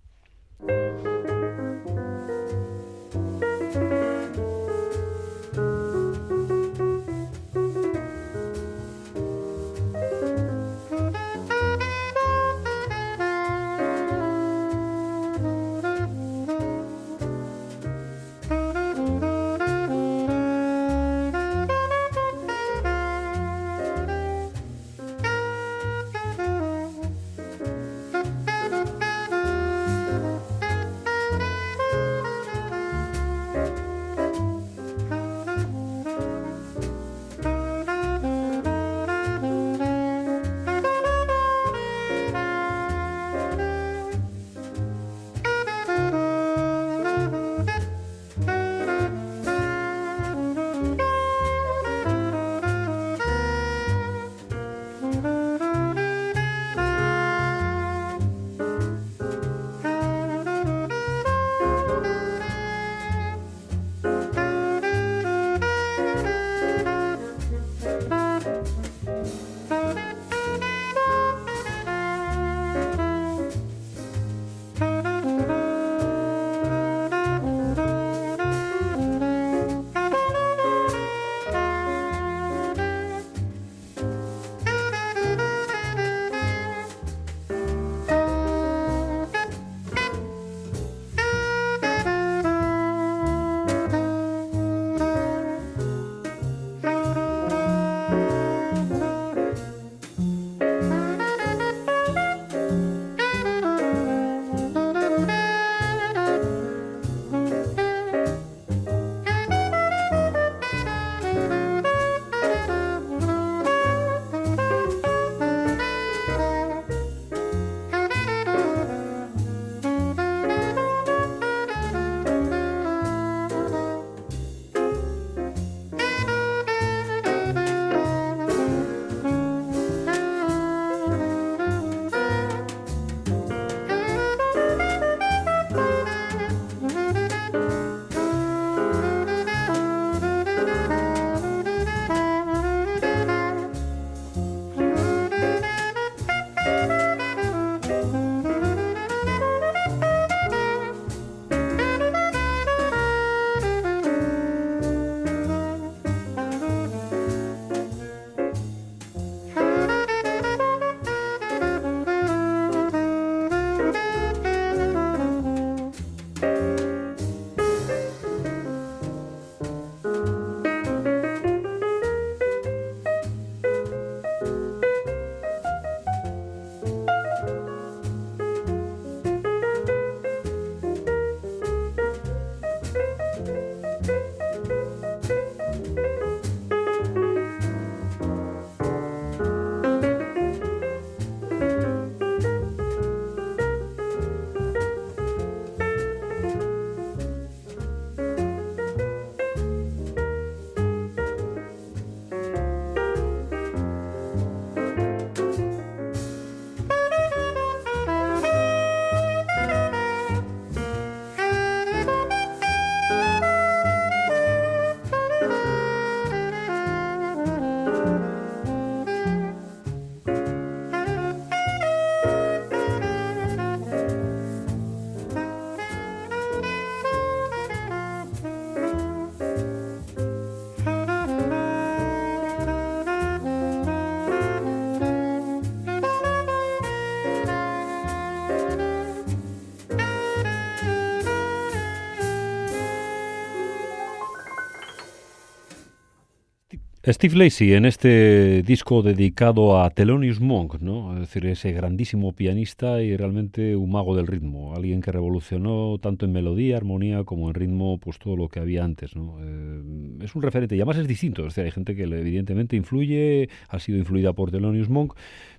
Steve 247.13 247.37
Lacey 247.37 247.71
en 247.71 247.85
este 247.85 248.63
disco 248.63 249.01
dedicado 249.01 249.79
a 249.79 249.89
Thelonious 249.89 250.41
Monk, 250.41 250.81
¿no? 250.81 251.13
Es 251.13 251.21
decir, 251.21 251.45
ese 251.45 251.71
grandísimo 251.71 252.33
pianista 252.33 253.01
y 253.01 253.15
realmente 253.15 253.77
un 253.77 253.91
mago 253.91 254.13
del 254.13 254.27
ritmo, 254.27 254.75
alguien 254.75 254.99
que 254.99 255.13
revolucionó 255.13 255.99
tanto 256.01 256.25
en 256.25 256.33
melodía, 256.33 256.75
armonía 256.75 257.23
como 257.23 257.47
en 257.47 257.53
ritmo, 257.53 257.97
pues 257.97 258.19
todo 258.19 258.35
lo 258.35 258.49
que 258.49 258.59
había 258.59 258.83
antes, 258.83 259.15
¿no? 259.15 259.37
Eh, 259.41 260.25
es 260.25 260.35
un 260.35 260.41
referente 260.41 260.75
y 260.75 260.79
además 260.79 260.97
es 260.97 261.07
distinto, 261.07 261.43
es 261.43 261.55
decir, 261.55 261.63
hay 261.63 261.71
gente 261.71 261.95
que 261.95 262.03
evidentemente 262.03 262.75
influye, 262.75 263.47
ha 263.69 263.79
sido 263.79 263.97
influida 263.97 264.33
por 264.33 264.51
Thelonious 264.51 264.89
Monk, 264.89 265.13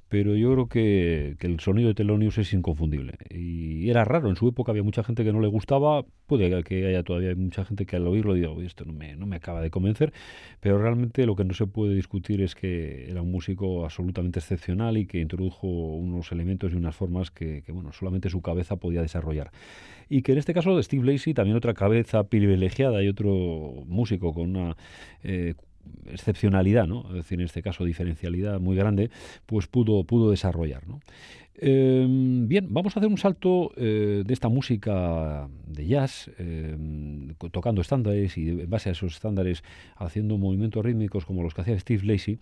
pero 0.09 0.35
yo 0.37 0.53
creo 0.53 0.69
que, 0.69 1.37
el 1.41 1.61
sonido 1.61 1.89
de 1.89 1.95
Thelonious 1.95 2.39
es 2.39 2.53
inconfundible. 2.55 3.15
Y 3.31 3.91
era 3.91 4.05
raro, 4.05 4.31
en 4.31 4.37
su 4.37 4.49
época 4.49 4.73
había 4.73 4.83
mucha 4.83 5.05
gente 5.05 5.23
que 5.23 5.33
no 5.33 5.41
le 5.41 5.49
gustaba, 5.49 6.05
puede 6.27 6.63
que 6.65 6.87
haya 6.87 7.03
todavía 7.03 7.35
mucha 7.37 7.65
gente 7.65 7.85
que 7.85 7.97
al 7.97 8.07
oírlo 8.07 8.35
diga, 8.35 8.49
esto 8.65 8.85
no 8.87 8.93
me, 8.95 9.17
no 9.17 9.27
me 9.27 9.37
acaba 9.37 9.61
de 9.61 9.71
convencer, 9.71 10.13
pero 10.61 10.79
realmente 10.79 11.27
lo 11.27 11.37
que 11.37 11.45
no 11.45 11.53
se 11.53 11.67
puede 11.67 11.95
discutir 11.95 12.41
es 12.41 12.55
que 12.55 13.11
era 13.11 13.21
un 13.21 13.31
músico 13.31 13.85
absolutamente 13.85 14.39
excepcional 14.39 14.97
y 14.97 15.07
que 15.07 15.21
introdujo 15.21 15.67
unos 15.67 16.33
elementos 16.33 16.73
y 16.73 16.77
unas 16.77 16.97
formas 16.97 17.31
que, 17.31 17.63
bueno, 17.69 17.93
solamente 17.93 18.31
su 18.31 18.41
cabeza 18.41 18.77
podía 18.77 19.03
desarrollar. 19.03 19.51
Y 20.09 20.23
que 20.23 20.33
en 20.33 20.39
este 20.39 20.55
caso 20.55 20.75
de 20.75 20.83
Steve 20.83 21.05
Lacey, 21.05 21.35
también 21.35 21.57
otra 21.57 21.75
cabeza 21.75 22.25
privilegiada 22.25 23.03
y 23.03 23.09
otro 23.09 23.85
músico 23.87 24.33
con 24.33 24.57
una 24.57 24.77
eh, 25.23 25.55
excepcionalidad, 26.07 26.87
¿no? 26.87 27.07
es 27.09 27.15
decir, 27.15 27.41
en 27.41 27.47
este 27.47 27.63
caso 27.63 27.85
diferencialidad 27.85 28.61
muy 28.61 28.77
grande, 28.77 29.11
pues 29.47 29.67
pudo, 29.67 30.05
pudo 30.05 30.31
desarrollar. 30.31 30.87
¿no? 30.87 31.01
Em, 31.61 32.47
bien, 32.47 32.69
vamos 32.71 32.97
a 32.97 33.01
hacer 33.01 33.11
un 33.11 33.19
salto 33.19 33.73
eh, 33.77 34.23
de 34.25 34.33
esta 34.33 34.49
música 34.49 35.49
de 35.67 35.87
jazz, 35.87 36.31
em, 36.39 37.35
tocando 37.51 37.81
estándares 37.81 38.39
y 38.39 38.49
en 38.49 38.71
base 38.71 38.91
a 38.91 38.93
esos 38.93 39.15
estándares 39.15 39.65
haciendo 39.97 40.39
movimientos 40.39 40.85
rítmicos 40.85 41.25
como 41.25 41.43
los 41.43 41.55
que 41.55 41.63
hacía 41.63 41.79
Steve 41.81 42.07
Lacey, 42.07 42.39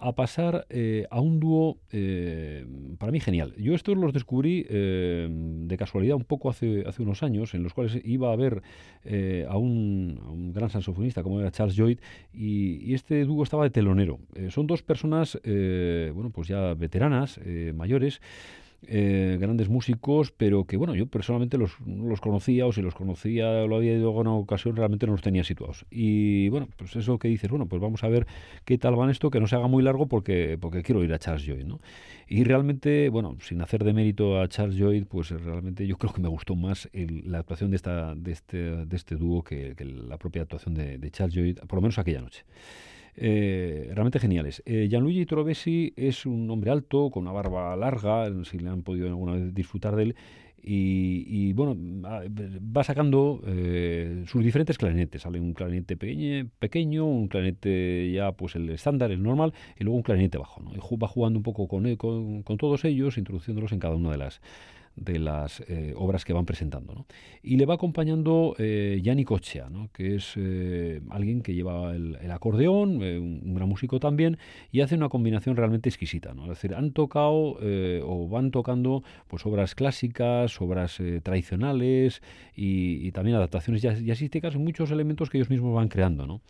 a 0.00 0.12
pasar 0.12 0.66
eh, 0.70 1.06
a 1.10 1.20
un 1.20 1.40
dúo 1.40 1.78
eh, 1.92 2.66
para 2.98 3.12
mí 3.12 3.20
genial. 3.20 3.54
Yo 3.56 3.74
estos 3.74 3.96
los 3.96 4.12
descubrí 4.12 4.62
de 4.62 5.76
casualidad 5.78 6.16
un 6.16 6.24
poco 6.24 6.48
hace, 6.48 6.84
hace 6.86 7.02
unos 7.02 7.22
años, 7.22 7.54
en 7.54 7.62
los 7.62 7.74
cuales 7.74 8.00
iba 8.04 8.32
a 8.32 8.36
ver 8.36 8.62
a 9.48 9.56
un, 9.56 10.52
gran 10.54 10.70
saxofonista 10.70 11.22
como 11.22 11.40
era 11.40 11.50
Charles 11.50 11.76
Lloyd 11.76 11.98
y, 12.32 12.76
y 12.82 12.94
este 12.94 13.24
dúo 13.24 13.42
estaba 13.42 13.64
de 13.64 13.70
telonero. 13.70 14.18
son 14.48 14.66
dos 14.66 14.82
personas, 14.82 15.38
bueno, 15.44 16.30
pues 16.30 16.48
ya 16.48 16.74
veteranas, 16.74 17.40
mayores, 17.74 18.20
eh, 18.86 19.36
grandes 19.38 19.68
músicos, 19.68 20.32
pero 20.32 20.64
que 20.64 20.76
bueno, 20.76 20.94
yo 20.94 21.06
personalmente 21.06 21.58
los, 21.58 21.78
los 21.86 22.20
conocía 22.20 22.66
o 22.66 22.72
si 22.72 22.80
los 22.80 22.94
conocía 22.94 23.66
lo 23.66 23.76
había 23.76 23.92
ido 23.92 24.06
a 24.06 24.08
alguna 24.08 24.32
ocasión, 24.32 24.74
realmente 24.74 25.06
no 25.06 25.12
los 25.12 25.22
tenía 25.22 25.44
situados. 25.44 25.84
Y 25.90 26.48
bueno, 26.48 26.68
pues 26.76 26.96
eso 26.96 27.18
que 27.18 27.28
dices, 27.28 27.50
bueno, 27.50 27.66
pues 27.66 27.82
vamos 27.82 28.02
a 28.04 28.08
ver 28.08 28.26
qué 28.64 28.78
tal 28.78 28.96
van 28.96 29.10
esto, 29.10 29.30
que 29.30 29.38
no 29.38 29.46
se 29.46 29.56
haga 29.56 29.66
muy 29.66 29.82
largo 29.82 30.06
porque, 30.06 30.56
porque 30.60 30.82
quiero 30.82 31.04
ir 31.04 31.12
a 31.12 31.18
Charles 31.18 31.44
Lloyd, 31.44 31.64
¿no? 31.64 31.80
Y 32.26 32.44
realmente, 32.44 33.08
bueno, 33.10 33.36
sin 33.40 33.60
hacer 33.60 33.84
de 33.84 33.92
mérito 33.92 34.40
a 34.40 34.48
Charles 34.48 34.76
Lloyd, 34.76 35.04
pues 35.06 35.30
realmente 35.30 35.86
yo 35.86 35.98
creo 35.98 36.12
que 36.12 36.22
me 36.22 36.28
gustó 36.28 36.54
más 36.54 36.88
la 36.92 37.40
actuación 37.40 37.70
de, 37.70 37.76
esta, 37.76 38.14
de, 38.14 38.32
este, 38.32 38.86
de 38.86 38.96
este 38.96 39.16
dúo 39.16 39.42
que, 39.42 39.74
la 39.78 40.16
propia 40.16 40.42
actuación 40.42 40.74
de, 40.74 40.96
de 40.98 41.10
Charles 41.10 41.34
Lloyd, 41.34 41.58
por 41.66 41.76
lo 41.76 41.82
menos 41.82 41.98
aquella 41.98 42.20
noche. 42.20 42.44
Eh, 43.22 43.90
realmente 43.92 44.18
geniales. 44.18 44.62
Eh, 44.64 44.88
Gianluigi 44.88 45.26
Trovesi 45.26 45.92
es 45.94 46.24
un 46.24 46.50
hombre 46.50 46.70
alto, 46.70 47.10
con 47.10 47.24
una 47.24 47.32
barba 47.32 47.76
larga, 47.76 48.32
si 48.44 48.58
le 48.58 48.70
han 48.70 48.82
podido 48.82 49.08
alguna 49.08 49.34
vez 49.34 49.52
disfrutar 49.52 49.94
de 49.94 50.04
él, 50.04 50.16
y, 50.62 51.52
bueno, 51.52 51.76
va 51.76 52.84
sacando 52.84 53.42
eh, 53.46 54.24
sus 54.26 54.42
diferentes 54.42 54.78
clarinetes. 54.78 55.22
Sale 55.22 55.38
un 55.38 55.52
clarinete 55.52 55.96
pequeño, 55.96 56.48
pequeño, 56.58 57.04
un 57.06 57.28
clarinete 57.28 58.10
ya 58.12 58.32
pues 58.32 58.56
el 58.56 58.68
estándar, 58.70 59.10
el 59.10 59.22
normal, 59.22 59.52
y 59.78 59.84
luego 59.84 59.96
un 59.96 60.02
clarinete 60.02 60.38
bajo. 60.38 60.62
¿no? 60.62 60.72
Y 60.74 60.78
va 60.96 61.08
jugando 61.08 61.38
un 61.38 61.42
poco 61.42 61.68
con, 61.68 61.94
con, 61.96 62.42
con 62.42 62.56
todos 62.56 62.84
ellos, 62.86 63.18
introduciéndolos 63.18 63.72
en 63.72 63.78
cada 63.80 63.96
una 63.96 64.12
de 64.12 64.18
las 64.18 64.40
de 64.96 65.18
las 65.18 65.60
eh, 65.66 65.94
obras 65.96 66.24
que 66.24 66.32
van 66.32 66.44
presentando. 66.44 66.94
¿no? 66.94 67.06
Y 67.42 67.56
le 67.56 67.66
va 67.66 67.74
acompañando 67.74 68.54
eh, 68.58 69.00
Gianni 69.02 69.24
Coccia, 69.24 69.68
¿no? 69.70 69.88
que 69.92 70.16
es 70.16 70.34
eh, 70.36 71.00
alguien 71.10 71.42
que 71.42 71.54
lleva 71.54 71.94
el, 71.94 72.30
acordeón, 72.30 73.02
un, 73.02 73.54
gran 73.54 73.68
músico 73.68 73.98
también, 73.98 74.38
y 74.70 74.80
hace 74.80 74.94
una 74.94 75.08
combinación 75.08 75.56
realmente 75.56 75.88
exquisita. 75.88 76.34
¿no? 76.34 76.44
Es 76.44 76.50
decir, 76.50 76.74
han 76.74 76.92
tocado 76.92 77.58
o 78.04 78.28
van 78.28 78.50
tocando 78.50 79.02
pues, 79.28 79.44
obras 79.46 79.74
clásicas, 79.74 80.60
obras 80.60 80.98
tradicionales 81.22 82.22
y, 82.54 83.10
también 83.12 83.36
adaptaciones 83.36 83.82
jazzísticas, 83.82 84.56
muchos 84.56 84.90
elementos 84.90 85.30
que 85.30 85.38
ellos 85.38 85.50
mismos 85.50 85.74
van 85.74 85.88
creando. 85.88 86.26
¿no? 86.26 86.40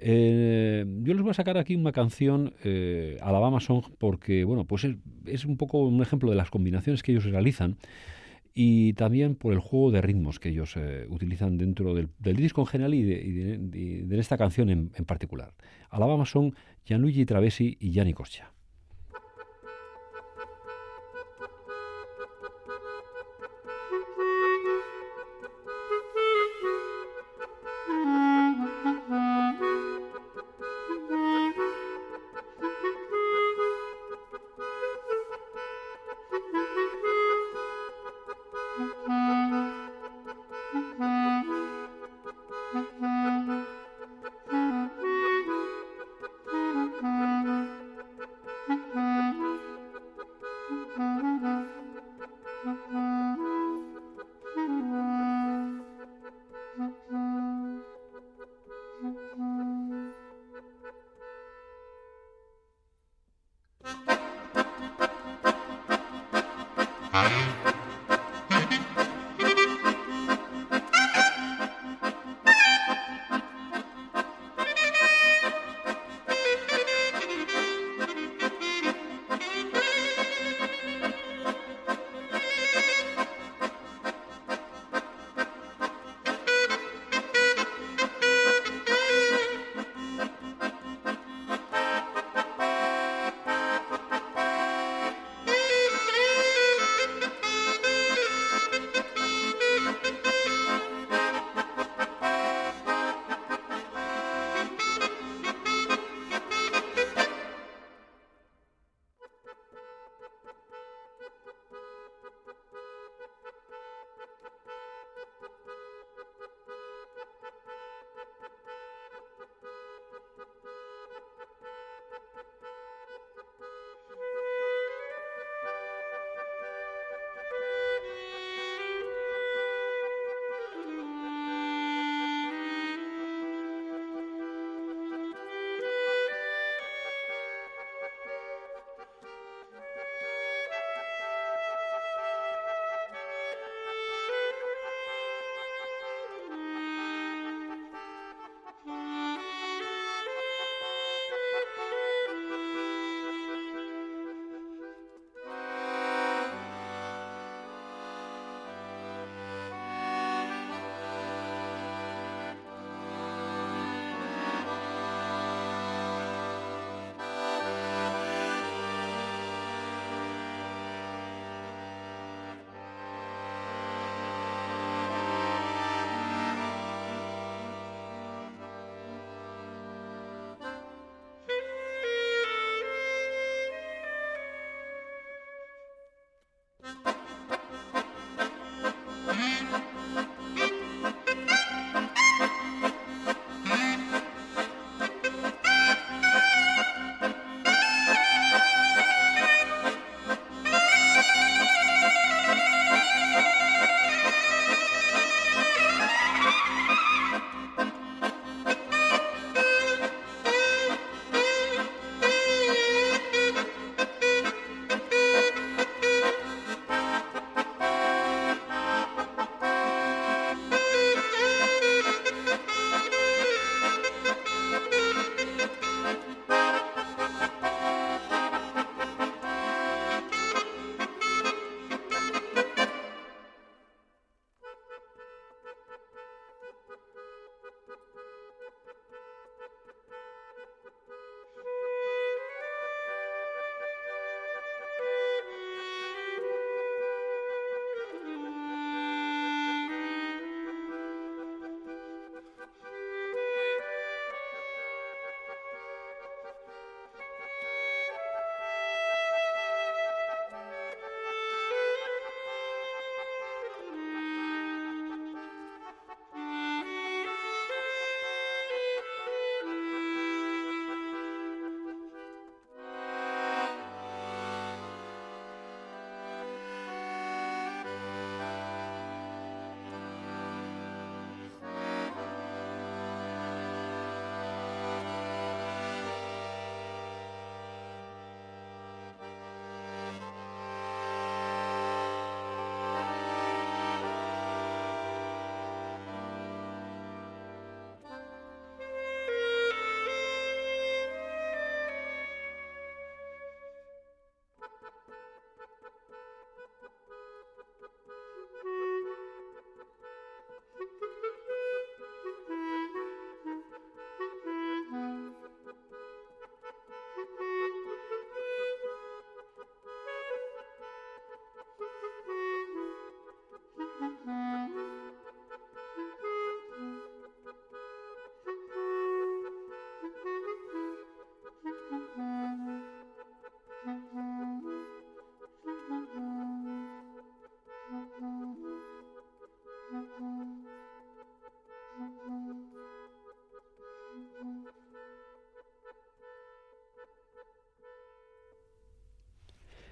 Eh, 0.00 0.84
yo 1.02 1.12
les 1.12 1.22
voy 1.22 1.32
a 1.32 1.34
sacar 1.34 1.58
aquí 1.58 1.74
una 1.74 1.92
canción, 1.92 2.54
eh, 2.62 3.18
Alabama 3.20 3.60
Song, 3.60 3.84
porque 3.98 4.44
bueno, 4.44 4.64
pues 4.64 4.86
es, 5.26 5.44
un 5.44 5.56
poco 5.56 5.78
un 5.78 6.00
ejemplo 6.00 6.30
de 6.30 6.36
las 6.36 6.50
combinaciones 6.50 7.02
que 7.02 7.12
ellos 7.12 7.24
realizan 7.24 7.76
y 8.54 8.92
también 8.94 9.34
por 9.34 9.52
el 9.52 9.58
juego 9.58 9.90
de 9.90 10.00
ritmos 10.00 10.38
que 10.38 10.50
ellos 10.50 10.76
eh, 10.76 11.06
utilizan 11.10 11.58
dentro 11.58 11.94
del, 11.94 12.08
disco 12.36 12.60
en 12.62 12.66
general 12.68 12.94
y 12.94 13.02
de, 13.02 14.18
esta 14.18 14.38
canción 14.38 14.70
en, 14.70 14.92
en, 14.94 15.04
particular. 15.04 15.52
Alabama 15.90 16.26
Song, 16.26 16.54
Gianluigi 16.84 17.26
Travesi 17.26 17.76
y 17.80 17.90
Gianni 17.90 18.14
Coscia. 18.14 18.52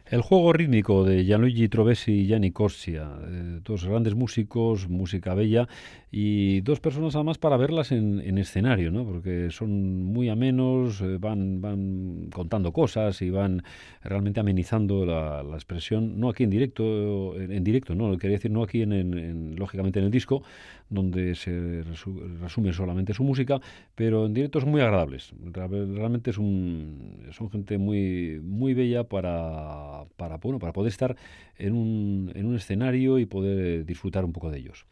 El 0.08 0.22
juego 0.22 0.52
rítmico 0.52 1.02
de 1.02 1.24
Gianluigi 1.24 1.68
Trovesi 1.68 2.12
y 2.12 2.26
Gianni 2.28 2.52
Corsia, 2.52 3.10
eh, 3.26 3.58
dos 3.64 3.84
grandes 3.84 4.14
músicos, 4.14 4.88
música 4.88 5.34
bella 5.34 5.66
y 6.12 6.60
dos 6.60 6.78
personas 6.78 7.16
además 7.16 7.38
para 7.38 7.56
verlas 7.56 7.90
en, 7.90 8.38
escenario, 8.38 8.92
¿no? 8.92 9.04
porque 9.04 9.50
son 9.50 10.04
muy 10.04 10.28
amenos, 10.28 11.00
eh, 11.00 11.18
van, 11.18 11.60
van 11.60 12.28
contando 12.32 12.72
cosas 12.72 13.20
y 13.20 13.30
van 13.30 13.64
realmente 14.04 14.38
amenizando 14.38 15.04
la, 15.04 15.42
expresión, 15.54 16.20
no 16.20 16.28
aquí 16.28 16.44
en 16.44 16.50
directo, 16.50 17.34
en, 17.40 17.64
directo, 17.64 17.96
no, 17.96 18.16
quería 18.16 18.36
decir 18.36 18.52
no 18.52 18.62
aquí 18.62 18.82
en, 18.82 19.56
lógicamente 19.56 19.98
en 19.98 20.04
el 20.04 20.12
disco, 20.12 20.44
donde 20.88 21.34
se 21.34 21.82
resume 22.40 22.72
solamente 22.72 23.12
su 23.12 23.24
música, 23.24 23.60
pero 23.96 24.26
en 24.26 24.34
directo 24.34 24.60
son 24.60 24.70
muy 24.70 24.82
agradables. 24.82 25.32
Realmente 25.52 26.30
es 26.30 26.38
un, 26.38 27.26
son 27.32 27.50
gente 27.50 27.76
muy, 27.76 28.40
muy 28.40 28.72
bella 28.72 29.02
para 29.02 29.95
para, 30.16 30.36
bueno, 30.36 30.58
para 30.58 30.72
poder 30.72 30.90
estar 30.90 31.16
en 31.56 31.74
un, 31.74 32.32
en 32.34 32.46
un 32.46 32.56
escenario 32.56 33.18
y 33.18 33.26
poder 33.26 33.84
disfrutar 33.86 34.24
un 34.24 34.32
poco 34.32 34.50
de 34.50 34.58
ellos. 34.58 34.86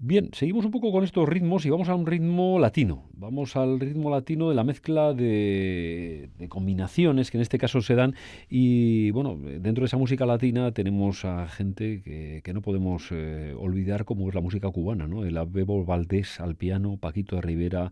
Bien, 0.00 0.30
seguimos 0.32 0.64
un 0.64 0.70
poco 0.70 0.92
con 0.92 1.02
estos 1.02 1.28
ritmos 1.28 1.66
y 1.66 1.70
vamos 1.70 1.88
a 1.88 1.94
un 1.96 2.06
ritmo 2.06 2.60
latino. 2.60 3.02
Vamos 3.14 3.56
al 3.56 3.80
ritmo 3.80 4.10
latino 4.10 4.48
de 4.48 4.54
la 4.54 4.62
mezcla 4.62 5.12
de, 5.12 6.30
combinaciones 6.48 7.32
que 7.32 7.36
en 7.36 7.42
este 7.42 7.58
caso 7.58 7.82
se 7.82 7.96
dan. 7.96 8.14
Y 8.48 9.10
bueno, 9.10 9.36
dentro 9.36 9.82
de 9.82 9.86
esa 9.86 9.96
música 9.96 10.24
latina 10.24 10.70
tenemos 10.70 11.24
a 11.24 11.48
gente 11.48 12.00
que, 12.02 12.52
no 12.54 12.62
podemos 12.62 13.08
eh, 13.10 13.52
olvidar, 13.58 14.04
como 14.04 14.28
es 14.28 14.36
la 14.36 14.40
música 14.40 14.70
cubana, 14.70 15.08
¿no? 15.08 15.24
El 15.24 15.36
Bebo 15.48 15.84
Valdés 15.84 16.38
al 16.38 16.54
piano, 16.54 16.96
Paquito 16.96 17.34
de 17.34 17.42
Rivera 17.42 17.90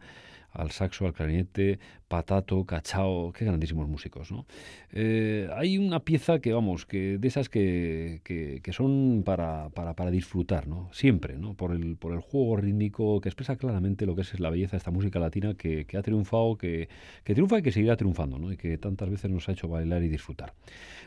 al 0.57 0.71
saxo, 0.71 1.07
al 1.07 1.13
clarinete, 1.13 1.79
Patato, 2.09 2.65
Cachao, 2.65 3.33
qué 3.33 3.45
grandísimos 3.45 3.89
músicos, 3.89 4.33
¿no? 4.33 4.47
Eh, 4.91 5.49
hay 5.57 5.79
una 5.79 6.01
pieza 6.01 6.39
que, 6.39 6.53
vamos, 6.53 6.87
que 6.87 7.19
de 7.19 7.29
esas 7.29 7.49
que, 7.49 8.21
que, 8.25 8.73
son 8.73 9.23
para, 9.25 9.69
para, 9.71 9.95
para, 9.95 10.11
disfrutar, 10.11 10.67
¿no? 10.67 10.89
Siempre, 10.93 11.37
¿no? 11.37 11.55
Por 11.55 11.73
el, 11.73 11.97
por 11.97 12.13
el 12.13 12.21
juego 12.21 12.57
rítmico 12.57 13.21
que 13.21 13.29
expresa 13.29 13.57
claramente 13.57 14.07
lo 14.07 14.15
que 14.15 14.23
es 14.23 14.41
la 14.41 14.51
belleza 14.51 14.73
de 14.73 14.79
esta 14.79 14.91
música 14.91 15.19
latina 15.19 15.55
que, 15.55 15.85
que 15.85 15.97
ha 15.97 16.03
triunfado, 16.03 16.57
que, 16.57 16.89
que 17.25 17.35
triunfa 17.35 17.59
y 17.59 17.63
que 17.63 17.73
seguirá 17.73 17.97
triunfando, 17.97 18.39
¿no? 18.39 18.53
Y 18.53 18.57
que 18.57 18.79
tantas 18.79 19.11
veces 19.11 19.31
nos 19.31 19.49
ha 19.49 19.53
hecho 19.53 19.69
bailar 19.69 20.03
y 20.03 20.09
disfrutar. 20.09 20.55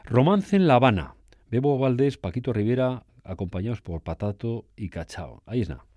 Romance 0.06 0.56
en 0.56 0.68
La 0.68 0.76
Habana. 0.76 1.16
Bebo 1.50 1.80
Valdés, 1.80 2.18
Paquito 2.18 2.54
Rivera, 2.54 3.04
acompañados 3.24 3.82
por 3.82 4.02
Patato 4.02 4.66
y 4.76 4.90
Cachao. 4.90 5.42
Ahí 5.48 5.62
es 5.62 5.70
nada. 5.70 5.89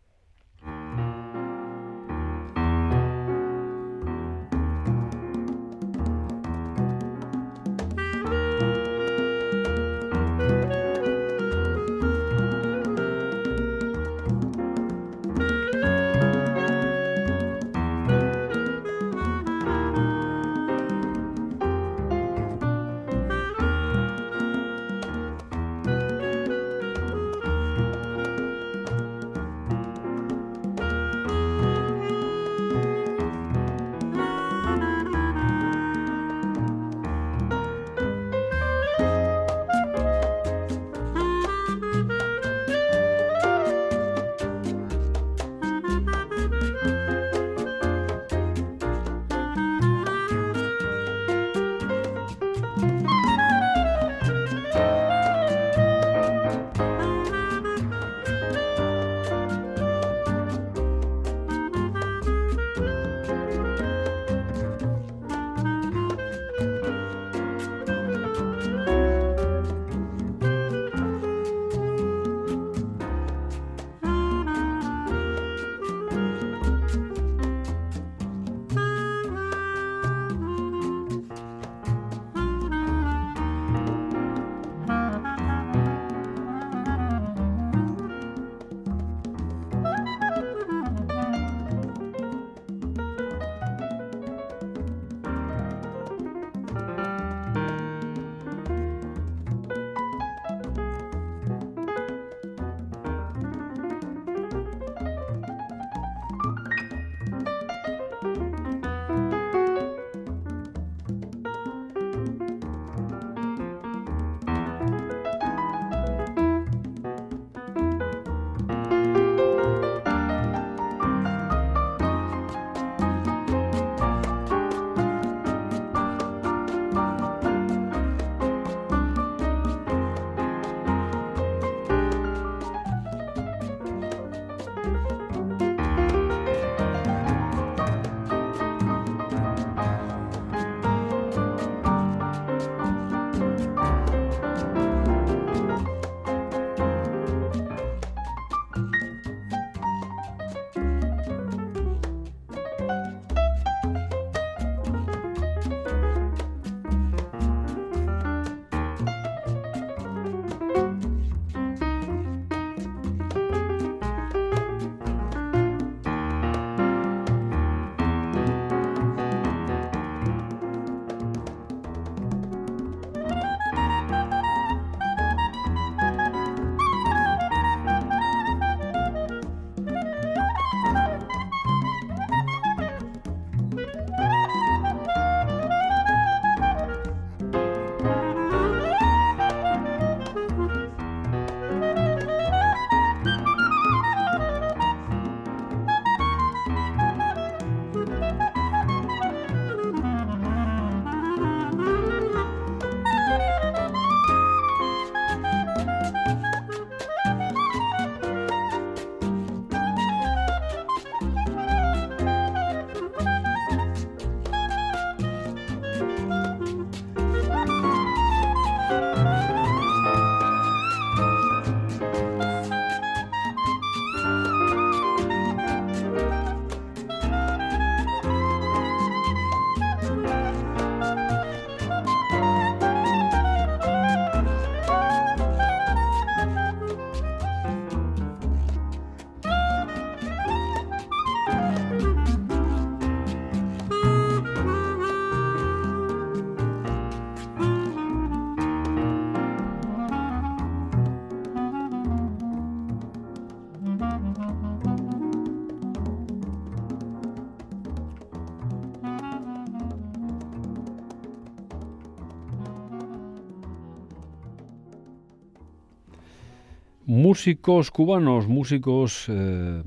Músicos 267.23 267.93
cubanos, 267.93 268.49
músicos 268.49 269.27
eh, 269.29 269.85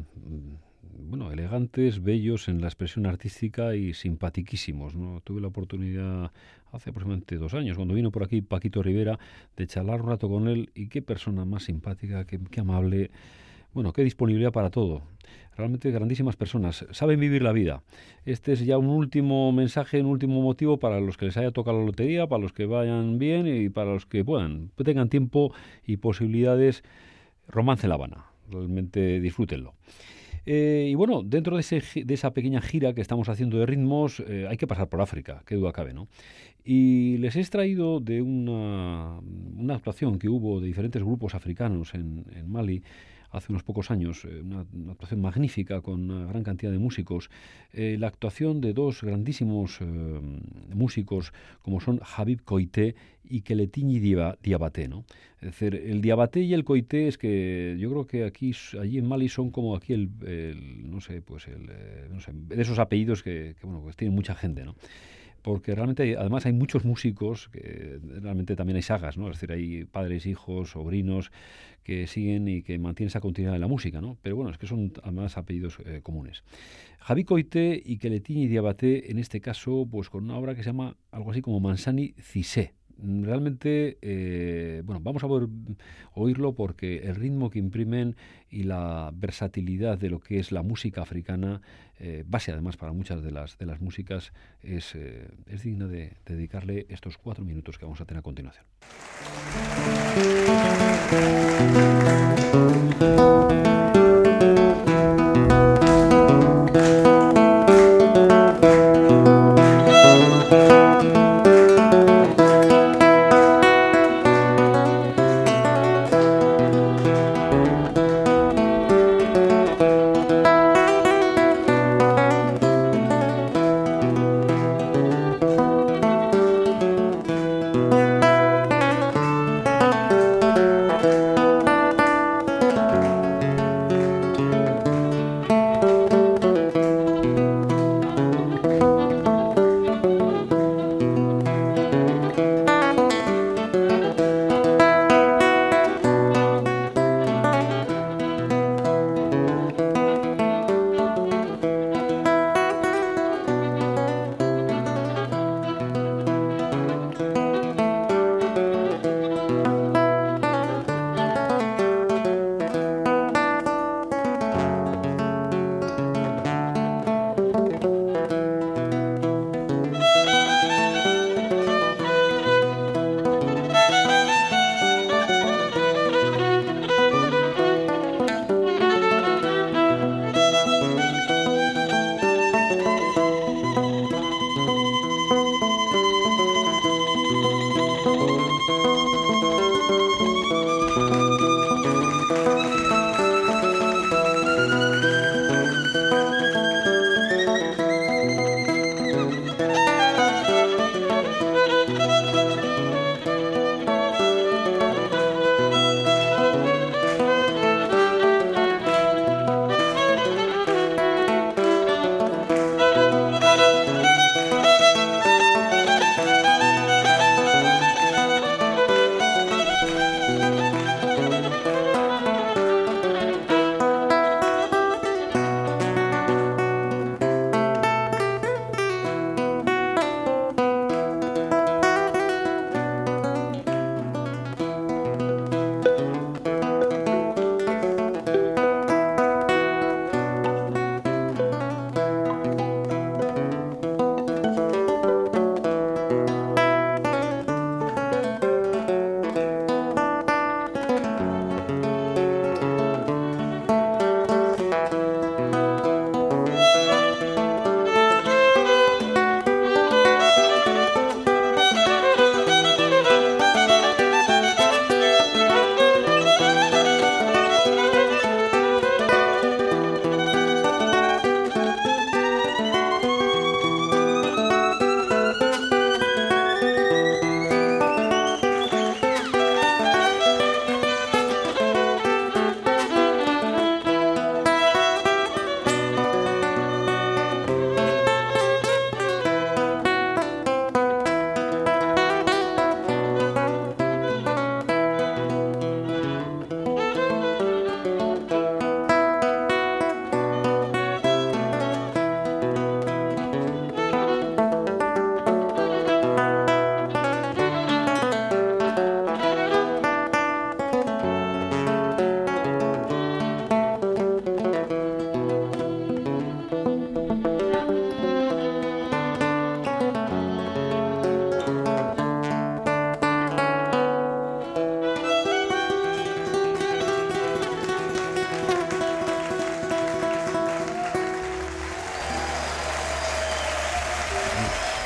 bueno, 1.10 1.34
elegantes, 1.34 2.02
bellos 2.02 2.48
en 2.48 2.62
la 2.62 2.68
expresión 2.68 3.06
artística 3.06 3.76
y 3.76 3.94
simpatiquísimos. 3.94 4.96
¿no? 4.96 5.20
Tuve 5.20 5.42
la 5.42 5.48
oportunidad 5.48 6.32
hace 6.72 6.92
aproximadamente 6.92 7.36
dos 7.36 7.54
años, 7.54 7.76
cuando 7.76 7.94
vino 7.94 8.10
por 8.10 8.24
aquí 8.24 8.42
Paquito 8.42 8.82
Rivera, 8.82 9.20
de 9.58 9.68
charlar 9.68 10.02
un 10.02 10.08
rato 10.08 10.30
con 10.30 10.48
él 10.48 10.70
y 10.76 10.88
qué 10.88 11.02
persona 11.02 11.44
más 11.44 11.64
simpática, 11.64 12.26
qué, 12.26 12.40
qué 12.50 12.62
amable, 12.62 13.12
bueno, 13.74 13.92
qué 13.92 14.06
disponibilidad 14.06 14.54
para 14.54 14.70
todo. 14.70 15.02
Realmente 15.58 15.92
grandísimas 15.92 16.38
personas, 16.38 16.86
saben 16.92 17.20
vivir 17.20 17.44
la 17.44 17.52
vida. 17.52 17.84
Este 18.24 18.54
es 18.54 18.66
ya 18.66 18.78
un 18.78 18.88
último 18.88 19.52
mensaje, 19.52 20.00
un 20.00 20.08
último 20.08 20.42
motivo 20.42 20.80
para 20.80 21.02
los 21.02 21.18
que 21.18 21.26
les 21.26 21.36
haya 21.36 21.52
tocado 21.52 21.80
la 21.80 21.86
lotería, 21.86 22.28
para 22.28 22.42
los 22.42 22.54
que 22.54 22.66
vayan 22.66 23.20
bien 23.20 23.46
y 23.46 23.68
para 23.68 23.92
los 23.92 24.06
que 24.06 24.24
puedan, 24.24 24.72
tengan 24.86 25.10
tiempo 25.10 25.54
y 25.86 25.98
posibilidades. 25.98 26.82
Romance 27.48 27.88
La 27.88 27.96
Habana, 27.96 28.26
realmente 28.50 29.20
disfrútenlo. 29.20 29.74
Eh, 30.46 30.90
y 30.92 30.96
bueno, 30.96 31.24
dentro 31.24 31.58
de, 31.58 31.64
esa 32.08 32.34
pequeña 32.34 32.62
gira 32.62 32.94
que 32.94 33.02
estamos 33.02 33.30
haciendo 33.30 33.58
de 33.58 33.66
ritmos, 33.66 34.20
eh, 34.28 34.46
hay 34.48 34.58
que 34.58 34.68
pasar 34.68 34.90
por 34.90 35.02
África, 35.02 35.42
qué 35.46 35.56
duda 35.56 35.72
cabe, 35.72 35.94
¿no? 35.94 36.08
Y 36.64 37.18
les 37.18 37.36
he 37.36 37.40
extraído 37.40 38.00
de 38.00 38.22
una, 38.22 39.18
actuación 39.70 40.20
que 40.20 40.30
hubo 40.30 40.60
de 40.62 40.68
diferentes 40.68 41.02
grupos 41.02 41.34
africanos 41.34 41.94
en 41.96 42.26
Mali, 42.48 42.84
hace 43.36 43.52
unos 43.52 43.64
pocos 43.64 43.92
años, 43.92 44.26
eh, 44.26 44.42
una, 44.42 44.66
actuación 44.92 45.22
magnífica 45.22 45.82
con 45.82 46.10
una 46.10 46.26
gran 46.28 46.44
cantidad 46.44 46.72
de 46.72 46.80
músicos, 46.80 47.30
eh, 47.74 47.98
la 48.00 48.08
actuación 48.08 48.62
de 48.62 48.74
dos 48.74 49.04
grandísimos 49.04 49.80
eh, 49.82 49.86
músicos 50.74 51.34
como 51.62 51.82
son 51.82 52.00
Habib 52.16 52.44
Koité 52.44 52.96
y 53.24 53.42
Keletini 53.42 54.00
Diabaté. 54.00 54.88
¿no? 54.88 55.04
Es 55.42 55.52
decir, 55.52 55.76
el 55.76 56.02
Diabaté 56.02 56.42
y 56.42 56.54
el 56.54 56.64
Koité 56.64 57.08
es 57.08 57.18
que 57.18 57.76
yo 57.80 57.90
creo 57.92 58.08
que 58.08 58.24
aquí, 58.24 58.54
allí 58.80 58.98
en 58.98 59.08
Mali 59.08 59.30
son 59.30 59.52
como 59.52 59.76
aquí 59.76 59.94
el, 59.94 60.10
no 60.90 61.02
sé, 61.02 61.22
pues 61.22 61.48
el, 61.48 61.70
no 62.12 62.20
sé, 62.22 62.32
de 62.34 62.62
esos 62.62 62.80
apellidos 62.80 63.24
que 63.24 63.56
bueno, 63.64 63.82
pues 63.82 63.96
tienen 63.96 64.16
mucha 64.16 64.36
gente, 64.36 64.64
¿no? 64.64 64.76
Porque 65.46 65.76
realmente 65.76 66.18
además 66.18 66.48
hay 66.48 66.54
muchos 66.54 66.86
músicos, 66.86 67.50
que 67.50 68.00
realmente 68.20 68.56
también 68.56 68.78
hay 68.78 68.82
sagas, 68.82 69.16
¿no? 69.16 69.30
Es 69.30 69.40
decir, 69.40 69.52
hay 69.52 69.86
padres, 69.86 70.26
hijos, 70.26 70.72
sobrinos 70.72 71.32
que 71.84 72.08
siguen 72.08 72.48
y 72.48 72.64
que 72.64 72.80
mantienen 72.80 73.10
esa 73.10 73.20
continuidad 73.20 73.54
de 73.54 73.60
la 73.60 73.68
música, 73.68 74.02
¿no? 74.02 74.18
Pero 74.24 74.38
bueno, 74.38 74.50
es 74.50 74.58
que 74.58 74.66
son 74.66 74.92
además 75.04 75.38
apellidos 75.38 75.78
eh, 75.86 76.00
comunes. 76.02 76.44
Javi 76.98 77.26
Coité 77.26 77.80
y 77.86 78.00
Keletini 78.00 78.48
Diabaté, 78.48 79.12
en 79.12 79.20
este 79.20 79.40
caso, 79.40 79.88
pues 79.88 80.10
con 80.10 80.24
una 80.24 80.36
obra 80.36 80.56
que 80.56 80.64
se 80.64 80.72
llama 80.72 80.98
algo 81.12 81.30
así 81.30 81.44
como 81.44 81.60
Mansani 81.60 82.16
Cisé, 82.20 82.74
realmente, 82.98 83.98
eh, 84.02 84.82
bueno, 84.86 85.00
vamos 85.02 85.24
a 85.24 85.28
poder 85.28 85.50
oírlo 86.14 86.54
porque 86.54 86.98
el 87.04 87.16
ritmo 87.16 87.50
que 87.50 87.60
imprimen 87.60 88.16
y 88.50 88.64
la 88.64 89.12
versatilidad 89.14 89.98
de 89.98 90.10
lo 90.10 90.20
que 90.20 90.40
es 90.40 90.52
la 90.52 90.64
música 90.64 91.02
africana, 91.02 91.62
eh, 92.00 92.24
base 92.28 92.52
además 92.52 92.78
para 92.78 92.92
muchas 92.92 93.24
de 93.24 93.32
las, 93.32 93.58
de 93.58 93.66
las 93.66 93.82
músicas, 93.82 94.34
es, 94.62 94.96
eh, 94.96 95.28
es 95.48 95.64
digno 95.64 95.88
de 95.88 96.18
dedicarle 96.26 96.86
estos 96.90 97.18
cuatro 97.18 97.46
minutos 97.46 97.78
que 97.78 97.86
vamos 97.86 98.02
a 98.02 98.06
tener 98.06 98.20
a 98.20 98.24
continuación. 98.24 98.66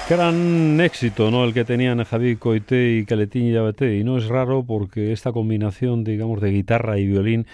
Gran 0.09 0.81
éxito, 0.81 1.29
¿no? 1.29 1.45
El 1.45 1.53
que 1.53 1.63
tenían 1.63 2.03
Javi 2.03 2.35
Coité 2.35 2.97
y 2.97 3.05
Caletín 3.05 3.45
y 3.45 3.51
Yabeté. 3.51 3.99
Y 3.99 4.03
no 4.03 4.17
es 4.17 4.25
raro 4.25 4.63
porque 4.63 5.11
esta 5.11 5.31
combinación, 5.31 6.03
digamos, 6.03 6.41
de 6.41 6.49
guitarra 6.49 6.97
y 6.97 7.05
violín 7.05 7.45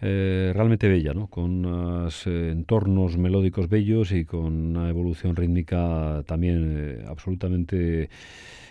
eh, 0.00 0.52
realmente 0.54 0.88
bella, 0.88 1.14
¿no? 1.14 1.28
Con 1.28 1.44
unos 1.44 2.26
eh, 2.26 2.50
entornos 2.50 3.16
melódicos 3.16 3.68
bellos 3.68 4.12
y 4.12 4.24
con 4.24 4.76
una 4.76 4.88
evolución 4.88 5.36
rítmica 5.36 6.22
también 6.26 6.74
eh, 6.76 7.04
absolutamente 7.06 8.10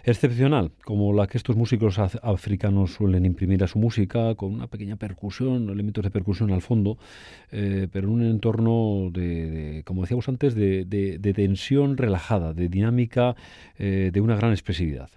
excepcional, 0.03 0.71
como 0.83 1.13
la 1.13 1.27
que 1.27 1.37
estos 1.37 1.55
músicos 1.55 1.97
africanos 1.97 2.93
suelen 2.93 3.25
imprimir 3.25 3.63
a 3.63 3.67
su 3.67 3.79
música, 3.79 4.35
con 4.35 4.53
una 4.53 4.67
pequeña 4.67 4.97
percusión, 4.97 5.69
elementos 5.69 6.03
de 6.03 6.11
percusión 6.11 6.51
al 6.51 6.61
fondo, 6.61 6.97
eh, 7.53 7.87
pero 7.89 8.09
en 8.09 8.13
un 8.13 8.23
entorno 8.23 9.09
de, 9.13 9.81
como 9.85 10.01
decíamos 10.01 10.27
antes, 10.27 10.55
de, 10.55 11.33
tensión 11.33 11.95
relajada, 11.95 12.53
de 12.53 12.67
dinámica, 12.67 13.35
de 13.77 14.21
una 14.21 14.35
gran 14.35 14.51
expresividad. 14.51 15.09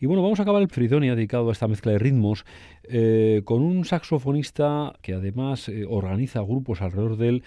Y 0.00 0.06
bueno, 0.06 0.22
vamos 0.22 0.38
a 0.40 0.42
acabar 0.42 0.60
el 0.60 0.68
Fridonia 0.68 1.14
dedicado 1.14 1.48
a 1.48 1.52
esta 1.52 1.68
mezcla 1.68 1.92
de 1.92 1.98
ritmos 1.98 2.44
eh, 2.92 3.42
con 3.44 3.62
un 3.62 3.84
saxofonista 3.84 4.92
que 5.02 5.14
además 5.14 5.70
organiza 5.88 6.40
grupos 6.40 6.82
alrededor 6.82 7.16
de 7.16 7.28
él, 7.28 7.42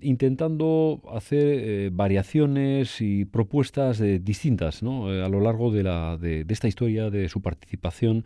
intentando 0.00 1.02
hacer 1.12 1.90
variaciones 1.90 3.00
y 3.00 3.24
propuestas 3.24 4.00
distintas 4.22 4.82
a 4.82 5.28
lo 5.28 5.40
largo 5.40 5.72
de, 5.72 5.82
la, 5.82 6.16
de, 6.16 6.44
esta 6.48 6.68
historia, 6.68 7.10
de 7.10 7.28
su 7.28 7.42
participación 7.42 8.24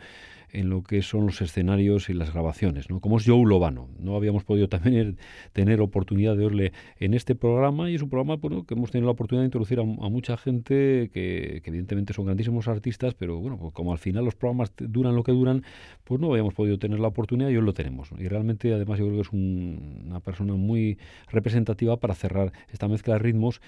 en 0.52 0.70
lo 0.70 0.82
que 0.82 1.02
son 1.02 1.26
los 1.26 1.40
escenarios 1.40 2.10
y 2.10 2.14
las 2.14 2.32
grabaciones, 2.32 2.90
¿no? 2.90 3.00
como 3.00 3.18
es 3.18 3.24
Joe 3.26 3.44
Lobano. 3.44 3.88
No 3.98 4.16
habíamos 4.16 4.44
podido 4.44 4.68
también 4.68 5.18
tener 5.52 5.80
oportunidad 5.80 6.36
de 6.36 6.44
oírle 6.44 6.72
en 6.98 7.14
este 7.14 7.34
programa 7.34 7.90
y 7.90 7.94
es 7.94 8.02
un 8.02 8.10
programa 8.10 8.36
bueno, 8.36 8.64
que 8.64 8.74
hemos 8.74 8.90
tenido 8.90 9.06
la 9.06 9.12
oportunidad 9.12 9.42
de 9.42 9.46
introducir 9.46 9.80
a, 9.80 9.84
mucha 9.84 10.36
gente 10.36 11.10
que, 11.12 11.62
evidentemente 11.64 12.12
son 12.12 12.26
grandísimos 12.26 12.68
artistas, 12.68 13.14
pero 13.14 13.38
bueno, 13.38 13.58
pues 13.58 13.72
como 13.72 13.92
al 13.92 13.98
final 13.98 14.24
los 14.24 14.34
programas 14.34 14.72
duran 14.76 15.14
lo 15.14 15.22
que 15.22 15.32
duran, 15.32 15.62
pues 16.04 16.20
no 16.20 16.30
habíamos 16.30 16.54
podido 16.54 16.78
tener 16.78 17.00
la 17.00 17.08
oportunidad 17.08 17.50
y 17.50 17.56
hoy 17.56 17.64
lo 17.64 17.74
tenemos. 17.74 18.10
Y 18.18 18.28
realmente 18.28 18.72
además 18.72 18.98
yo 18.98 19.06
creo 19.06 19.16
que 19.16 19.22
es 19.22 19.32
una 19.32 20.20
persona 20.20 20.54
muy 20.54 20.98
representativa 21.28 21.98
para 21.98 22.14
cerrar 22.14 22.52
esta 22.72 22.88
mezcla 22.88 23.14
de 23.14 23.20
ritmos 23.20 23.60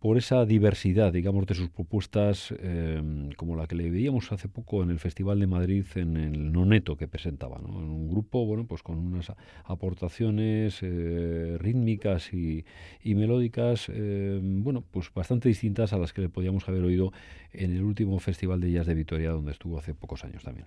por 0.00 0.18
esa 0.18 0.44
diversidad, 0.44 1.12
digamos, 1.12 1.46
de 1.46 1.54
sus 1.54 1.70
propuestas, 1.70 2.54
eh, 2.58 3.30
como 3.36 3.56
la 3.56 3.66
que 3.66 3.74
le 3.74 3.90
veíamos 3.90 4.30
hace 4.30 4.48
poco 4.48 4.82
en 4.82 4.90
el 4.90 4.98
Festival 4.98 5.40
de 5.40 5.46
Madrid 5.46 5.84
en 5.94 6.16
el 6.16 6.52
Noneto 6.52 6.96
que 6.96 7.08
presentaba, 7.08 7.58
¿no? 7.58 7.78
En 7.78 7.90
un 7.90 8.08
grupo, 8.08 8.44
bueno, 8.44 8.66
pues 8.66 8.82
con 8.82 8.98
unas 8.98 9.32
aportaciones 9.64 10.80
eh, 10.82 11.56
rítmicas 11.58 12.32
y, 12.32 12.64
melódicas, 13.04 13.86
eh, 13.88 14.38
bueno, 14.42 14.84
pues 14.90 15.12
bastante 15.14 15.48
distintas 15.48 15.92
a 15.94 15.98
las 15.98 16.12
que 16.12 16.20
le 16.20 16.28
podíamos 16.28 16.68
haber 16.68 16.82
oído 16.84 17.12
en 17.52 17.74
el 17.74 17.82
último 17.82 18.18
Festival 18.18 18.60
de 18.60 18.72
Jazz 18.72 18.86
de 18.86 18.94
Vitoria, 18.94 19.30
donde 19.30 19.52
estuvo 19.52 19.78
hace 19.78 19.94
pocos 19.94 20.24
años 20.24 20.44
también. 20.44 20.66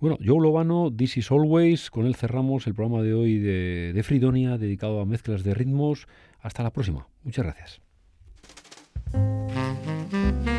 Bueno, 0.00 0.18
Joe 0.24 0.42
Lobano, 0.42 0.92
This 0.94 1.18
is 1.18 1.30
Always, 1.30 1.90
con 1.90 2.06
él 2.06 2.16
cerramos 2.16 2.66
el 2.66 2.74
programa 2.74 3.02
de 3.02 3.14
hoy 3.14 3.38
de 3.38 4.02
Fridonia, 4.02 4.58
dedicado 4.58 5.00
a 5.00 5.06
mezclas 5.06 5.44
de 5.44 5.54
ritmos. 5.54 6.08
Hasta 6.40 6.62
la 6.62 6.72
próxima. 6.72 7.08
Muchas 7.22 7.44
gracias. 7.44 7.87
Thank 9.12 10.46
you. 10.46 10.57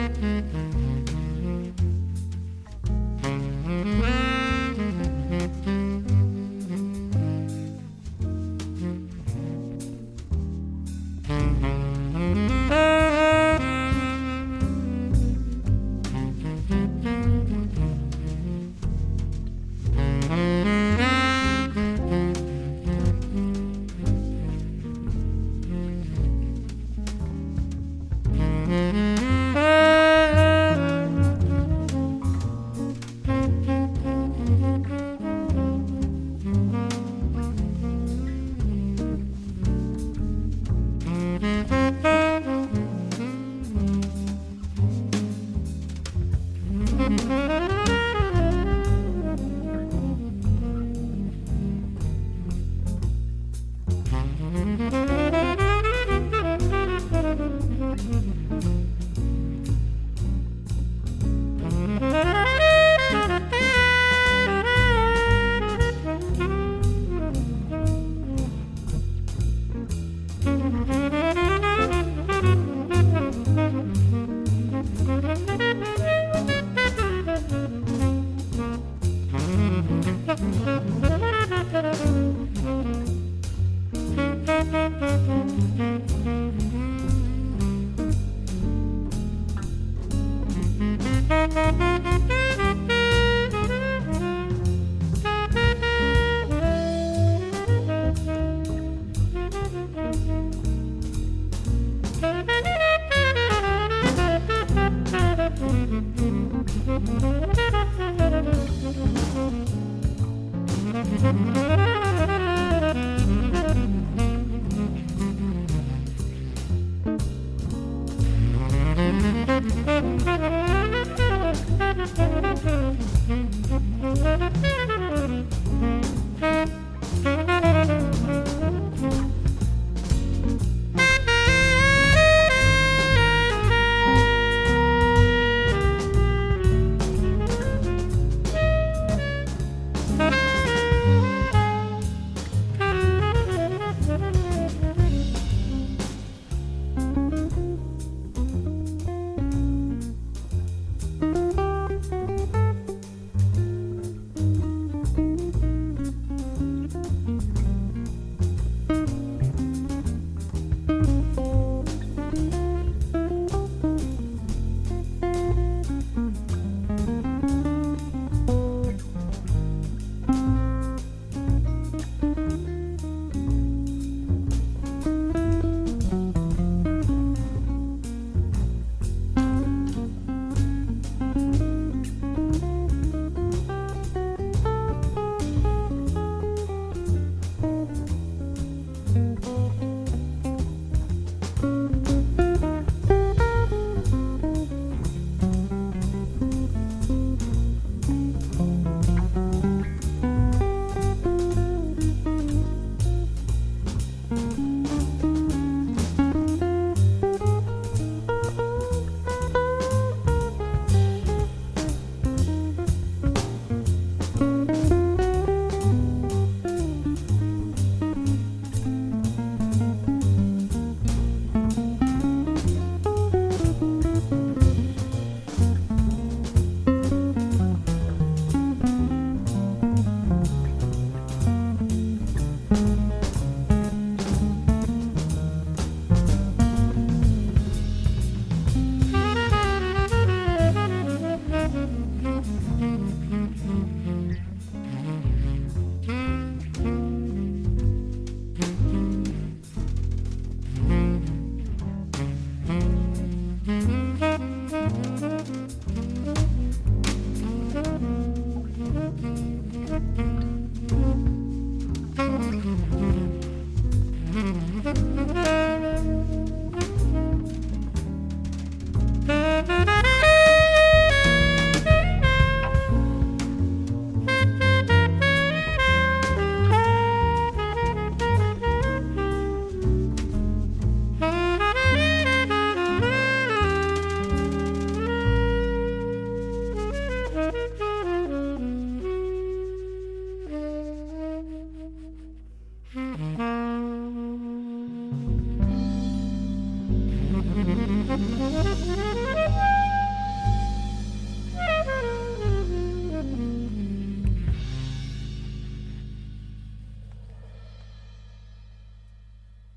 Música 204.29 204.78